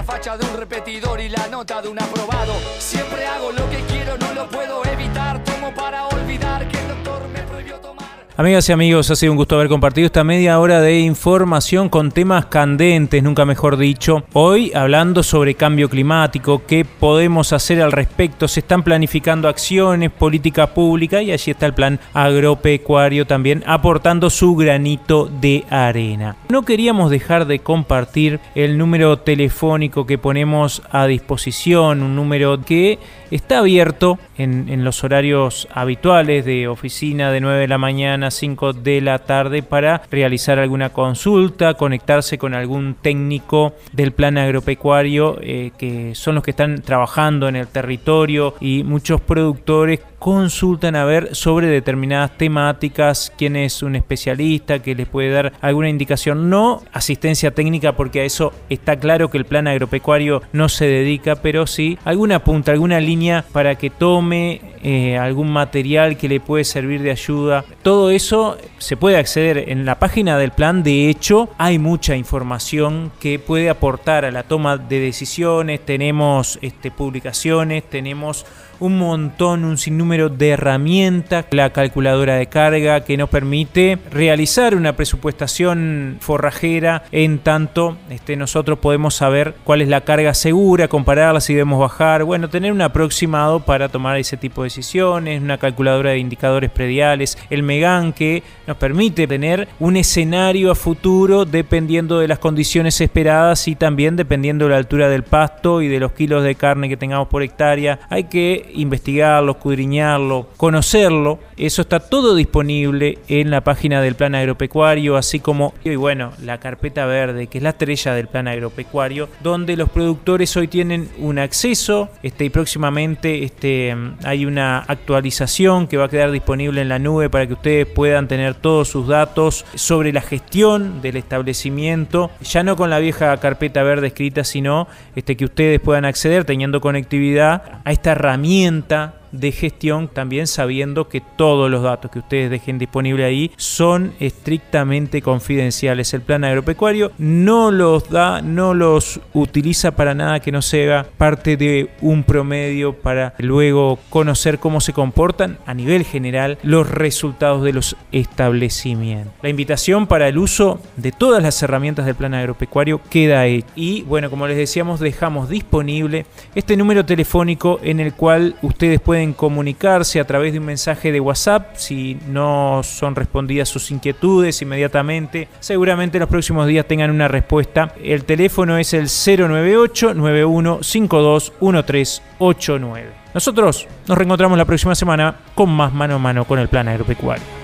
facha 0.05 0.37
de 0.37 0.47
un 0.47 0.57
repetidor 0.57 1.21
y 1.21 1.29
la 1.29 1.49
nota 1.49 1.81
de 1.81 1.89
un 1.89 2.01
aprobado. 2.01 2.55
Siempre 2.79 3.27
hago 3.27 3.53
lo 3.53 3.69
que 3.71 3.79
quiero, 3.89 4.17
no 4.19 4.35
lo 4.35 4.49
puedo 4.49 4.85
evitar. 4.85 5.43
Tomo 5.45 5.75
para 5.75 6.07
olvidar 6.07 6.69
que 6.69 6.79
el 6.79 6.89
doctor 6.89 7.27
me 7.29 7.41
prohibió 7.43 7.77
tomar. 7.81 8.04
Amigas 8.37 8.69
y 8.69 8.73
amigos, 8.73 9.13
ha 9.13 9.15
sido 9.15 9.31
un 9.31 9.37
gusto 9.37 9.55
haber 9.55 9.69
compartido 9.69 10.07
esta 10.07 10.25
media 10.25 10.59
hora 10.59 10.81
de 10.81 10.99
información 10.99 11.89
con 11.89 12.11
temas 12.11 12.47
candentes, 12.47 13.23
nunca 13.23 13.45
mejor 13.45 13.77
dicho. 13.77 14.25
Hoy 14.33 14.73
hablando 14.75 15.23
sobre 15.23 15.55
cambio 15.55 15.89
climático, 15.89 16.63
qué 16.67 16.85
podemos 16.85 17.53
hacer 17.53 17.81
al 17.81 17.93
respecto. 17.93 18.49
Se 18.49 18.59
están 18.59 18.83
planificando 18.83 19.47
acciones, 19.47 20.11
política 20.11 20.75
pública 20.75 21.23
y 21.23 21.31
allí 21.31 21.53
está 21.53 21.67
el 21.67 21.75
plan 21.75 22.01
agropecuario 22.13 23.25
también 23.25 23.63
aportando 23.69 24.29
su 24.31 24.57
granito 24.57 25.27
de 25.27 25.65
arena. 25.71 26.35
No 26.49 26.65
queríamos 26.65 27.13
dejar 27.13 27.47
de 27.47 27.61
compartir 27.61 28.41
el 28.57 28.79
número 28.79 29.17
telefónico 29.21 30.07
que 30.07 30.19
ponemos 30.19 30.83
a 30.91 31.07
disposición, 31.07 32.03
un 32.03 32.17
número 32.17 32.61
que 32.65 32.99
está 33.31 33.59
abierto 33.59 34.19
en, 34.37 34.69
en 34.69 34.85
los 34.85 35.05
horarios 35.05 35.69
habituales 35.73 36.45
de 36.45 36.69
oficina 36.69 37.31
de 37.31 37.41
9 37.41 37.61
de 37.61 37.69
la 37.69 37.79
mañana 37.79 38.31
5 38.31 38.73
de 38.73 39.01
la 39.01 39.19
tarde 39.21 39.63
para 39.63 40.03
realizar 40.11 40.59
alguna 40.59 40.91
consulta, 40.91 41.75
conectarse 41.75 42.39
con 42.39 42.55
algún 42.55 42.95
técnico 43.01 43.75
del 43.93 44.13
plan 44.13 44.39
agropecuario 44.39 45.39
eh, 45.41 45.73
que 45.79 46.15
son 46.15 46.37
los 46.37 46.45
que 46.45 46.51
están 46.51 46.83
trabajando 46.83 47.49
en 47.49 47.57
el 47.57 47.69
territorio 47.69 48.55
y 48.61 48.83
muchos 48.85 49.21
productores 49.21 50.01
consultan 50.25 50.97
a 50.97 51.05
ver 51.05 51.37
sobre 51.37 51.67
determinadas 51.67 52.39
temáticas, 52.39 53.31
quién 53.37 53.57
es 53.57 53.83
un 53.83 53.95
especialista 53.95 54.79
que 54.79 54.95
les 54.95 55.07
puede 55.07 55.29
dar 55.29 55.53
alguna 55.61 55.91
indicación, 55.91 56.49
no 56.49 56.83
asistencia 56.95 57.51
técnica 57.51 57.95
porque 57.95 58.21
a 58.21 58.25
eso 58.25 58.55
está 58.71 58.97
claro 58.97 59.29
que 59.29 59.37
el 59.37 59.45
plan 59.45 59.69
agropecuario 59.69 60.41
no 60.55 60.71
se 60.71 60.87
dedica, 60.87 61.37
pero 61.37 61.67
sí 61.67 61.99
alguna 62.07 62.43
punta, 62.43 62.73
alguna 62.73 63.01
línea 63.01 63.45
para 63.53 63.75
que 63.75 63.91
tome 63.91 64.63
eh, 64.83 65.19
algún 65.19 65.53
material 65.53 66.17
que 66.17 66.31
le 66.31 66.41
puede 66.41 66.65
servir 66.65 67.03
de 67.03 67.11
ayuda. 67.11 67.63
Todo 67.83 68.11
eso 68.11 68.57
se 68.79 68.97
puede 68.97 69.19
acceder 69.19 69.69
en 69.69 69.85
la 69.85 69.99
página 69.99 70.39
del 70.39 70.53
plan, 70.53 70.83
de 70.83 71.11
hecho 71.11 71.51
hay 71.59 71.79
mucha 71.79 72.17
información 72.17 73.13
que 73.21 73.39
puede 73.39 73.69
aportar 73.69 74.25
a 74.25 74.31
la 74.31 74.45
toma 74.45 74.79
de 74.79 75.01
decisiones, 75.01 75.85
tenemos 75.85 76.59
este, 76.63 76.91
publicaciones, 76.91 77.85
tenemos 77.91 78.47
un 78.81 78.99
montón, 78.99 79.65
un 79.65 79.79
sinnúmero 79.79 80.29
de 80.29 80.51
herramientas, 80.51 81.47
la 81.51 81.71
calculadora 81.71 82.37
de 82.37 82.47
carga 82.47 83.05
que 83.05 83.17
nos 83.17 83.29
permite 83.29 83.99
realizar 84.11 84.75
una 84.75 84.95
presupuestación 84.95 86.19
forrajera 86.21 87.05
en 87.13 87.39
tanto 87.39 87.97
este, 88.11 88.37
nosotros 88.37 88.79
podemos 88.79 89.15
saber 89.15 89.55
cuál 89.65 89.83
es 89.83 89.89
la 89.89 90.03
carga 90.03 90.35
segura, 90.35 90.89
compararla 90.89 91.41
si 91.41 91.55
debemos 91.55 91.81
bajar, 91.81 92.25
bueno, 92.25 92.49
tener 92.49 92.73
un 92.73 92.83
aproximado 92.83 93.61
para 93.61 93.89
tomar 93.89 94.17
ese 94.19 94.37
tipo 94.37 94.63
de 94.63 94.67
decisiones, 94.67 95.43
una 95.43 95.59
calculadora 95.59 96.11
de 96.11 96.19
indicadores 96.19 96.71
prediales, 96.71 97.39
el 97.51 97.63
Megan 97.63 98.13
que 98.13 98.43
nos 98.67 98.77
permite 98.77 99.27
tener 99.27 99.69
un 99.81 99.97
escenario 99.97 100.71
a 100.71 100.75
futuro 100.75 101.45
dependiendo 101.45 102.19
de 102.19 102.29
las 102.29 102.39
condiciones 102.39 103.01
esperadas 103.01 103.69
y 103.69 103.75
también 103.75 104.17
dependiendo 104.17 104.67
de 104.67 104.73
la 104.73 104.77
altura 104.79 105.09
del 105.09 105.23
pasto 105.23 105.83
y 105.83 105.89
de 105.89 106.01
los 106.01 106.13
kilos 106.13 106.43
de 106.43 106.55
carne 106.55 106.89
que 106.89 106.97
tengamos 106.97 107.29
por 107.29 107.43
hectárea. 107.43 108.01
Hay 108.09 108.25
que 108.25 108.71
investigarlo, 108.75 109.53
escudriñarlo, 109.53 110.49
conocerlo. 110.57 111.39
Eso 111.57 111.83
está 111.83 112.01
todo 112.01 112.35
disponible 112.35 113.19
en 113.29 113.51
la 113.51 113.63
página 113.63 114.01
del 114.01 114.15
plan 114.15 114.35
agropecuario, 114.35 115.17
así 115.17 115.41
como, 115.41 115.75
y 115.85 115.97
bueno, 115.97 116.33
la 116.43 116.59
carpeta 116.59 117.07
verde, 117.07 117.47
que 117.47 117.59
es 117.59 117.65
la 117.65 117.71
estrella 117.71 118.15
del 118.15 118.29
plan 118.29 118.49
agropecuario, 118.49 119.29
donde 119.43 119.77
los 119.77 119.91
productores 119.91 120.57
hoy 120.57 120.69
tienen 120.69 121.09
un 121.19 121.39
acceso, 121.39 122.11
este, 122.23 122.45
y 122.45 122.51
próximamente 122.51 123.45
este, 123.45 123.95
hay 124.25 124.47
una 124.47 124.79
actualización 124.79 125.87
que 125.87 125.97
va 125.97 126.05
a 126.07 126.09
quedar 126.09 126.31
disponible 126.31 126.81
en 126.81 126.89
la 126.89 126.99
nube 126.99 127.31
para 127.31 127.47
que 127.47 127.55
ustedes 127.55 127.87
puedan 127.87 128.29
tener 128.29 128.55
todos 128.55 128.89
sus 128.89 129.09
datos 129.09 129.65
sobre 129.75 130.13
la 130.13 130.21
gestión 130.21 131.03
del 131.03 131.17
establecimiento, 131.17 132.31
ya 132.43 132.63
no 132.63 132.77
con 132.77 132.91
la 132.91 132.99
vieja 132.99 133.37
carpeta 133.39 133.83
verde 133.83 134.09
escrita, 134.09 134.45
sino 134.45 134.87
este, 135.17 135.37
que 135.37 135.45
ustedes 135.45 135.81
puedan 135.81 136.05
acceder 136.05 136.45
teniendo 136.45 136.81
conectividad 136.81 137.81
a 137.85 137.93
esta 137.93 138.13
herramienta 138.13 138.45
herramienta 138.55 139.15
de 139.35 139.53
gestión, 139.53 140.09
también 140.09 140.47
sabiendo 140.47 141.09
que 141.09 141.21
todos 141.21 141.71
los 141.71 141.83
datos 141.83 142.11
que 142.11 142.21
ustedes 142.21 142.51
dejen 142.51 142.79
disponible 142.79 143.25
ahí 143.25 143.51
son 143.57 144.13
estrictamente 144.21 145.23
confidenciales. 145.23 146.15
El 146.15 146.23
plan 146.23 146.45
agropecuario 146.45 147.13
no 147.19 147.71
los 147.71 148.09
da, 148.11 148.41
no 148.41 148.75
los 148.75 149.21
utiliza 149.33 149.97
para 149.97 150.15
nada 150.15 150.41
que 150.41 150.53
no 150.53 150.63
sea 150.63 151.07
parte 151.19 151.57
de 151.57 151.91
un 152.01 152.25
promedio 152.25 152.95
para 152.95 153.35
luego 153.39 153.99
conocer 154.11 154.59
cómo 154.59 154.81
se 154.81 154.93
comportan 154.93 155.59
a 155.67 155.75
nivel 155.75 156.05
general 156.05 156.59
los 156.63 156.89
resultados 156.89 157.63
de 157.63 157.73
los 157.73 157.97
establecimientos. 158.13 159.33
La 159.43 159.49
invitación 159.49 160.07
para 160.07 160.29
el 160.29 160.39
uso 160.39 160.81
de 160.97 161.13
todas 161.13 161.43
las 161.43 161.63
herramientas 161.63 162.07
del 162.07 162.15
plan 162.15 162.35
agropecuario 162.35 163.01
queda 163.11 163.41
ahí. 163.41 163.65
Y 163.75 164.03
bueno, 164.03 164.31
como 164.31 164.47
les 164.47 164.57
decíamos, 164.57 165.01
dejamos 165.01 165.49
disponible 165.49 166.27
este 166.55 166.77
número 166.77 167.05
telefónico 167.05 167.81
en 167.83 168.01
el 168.01 168.15
cual 168.15 168.57
ustedes 168.63 169.01
comunicarse 169.33 170.21
a 170.21 170.27
través 170.27 170.53
de 170.53 170.59
un 170.59 170.67
mensaje 170.67 171.13
de 171.13 171.21
WhatsApp 171.21 171.77
si 171.77 172.19
no 172.29 172.83
son 172.83 173.15
respondidas 173.15 173.69
sus 173.69 173.91
inquietudes 173.91 174.61
inmediatamente. 174.63 175.49
Seguramente 175.61 176.19
en 176.19 176.21
los 176.21 176.29
próximos 176.29 176.67
días 176.67 176.87
tengan 176.87 177.11
una 177.11 177.29
respuesta. 177.29 177.95
El 178.03 178.25
teléfono 178.25 178.79
es 178.79 178.93
el 178.95 179.07
098 179.07 180.15
9152 180.15 181.53
1389. 181.61 183.11
Nosotros 183.33 183.89
nos 184.07 184.19
reencontramos 184.19 184.59
la 184.59 184.65
próxima 184.65 184.95
semana 184.95 185.37
con 185.55 185.71
más 185.71 185.93
mano 185.93 186.17
a 186.17 186.19
mano 186.19 186.45
con 186.45 186.59
el 186.59 186.69
plan 186.69 186.89
agropecuario 186.89 187.64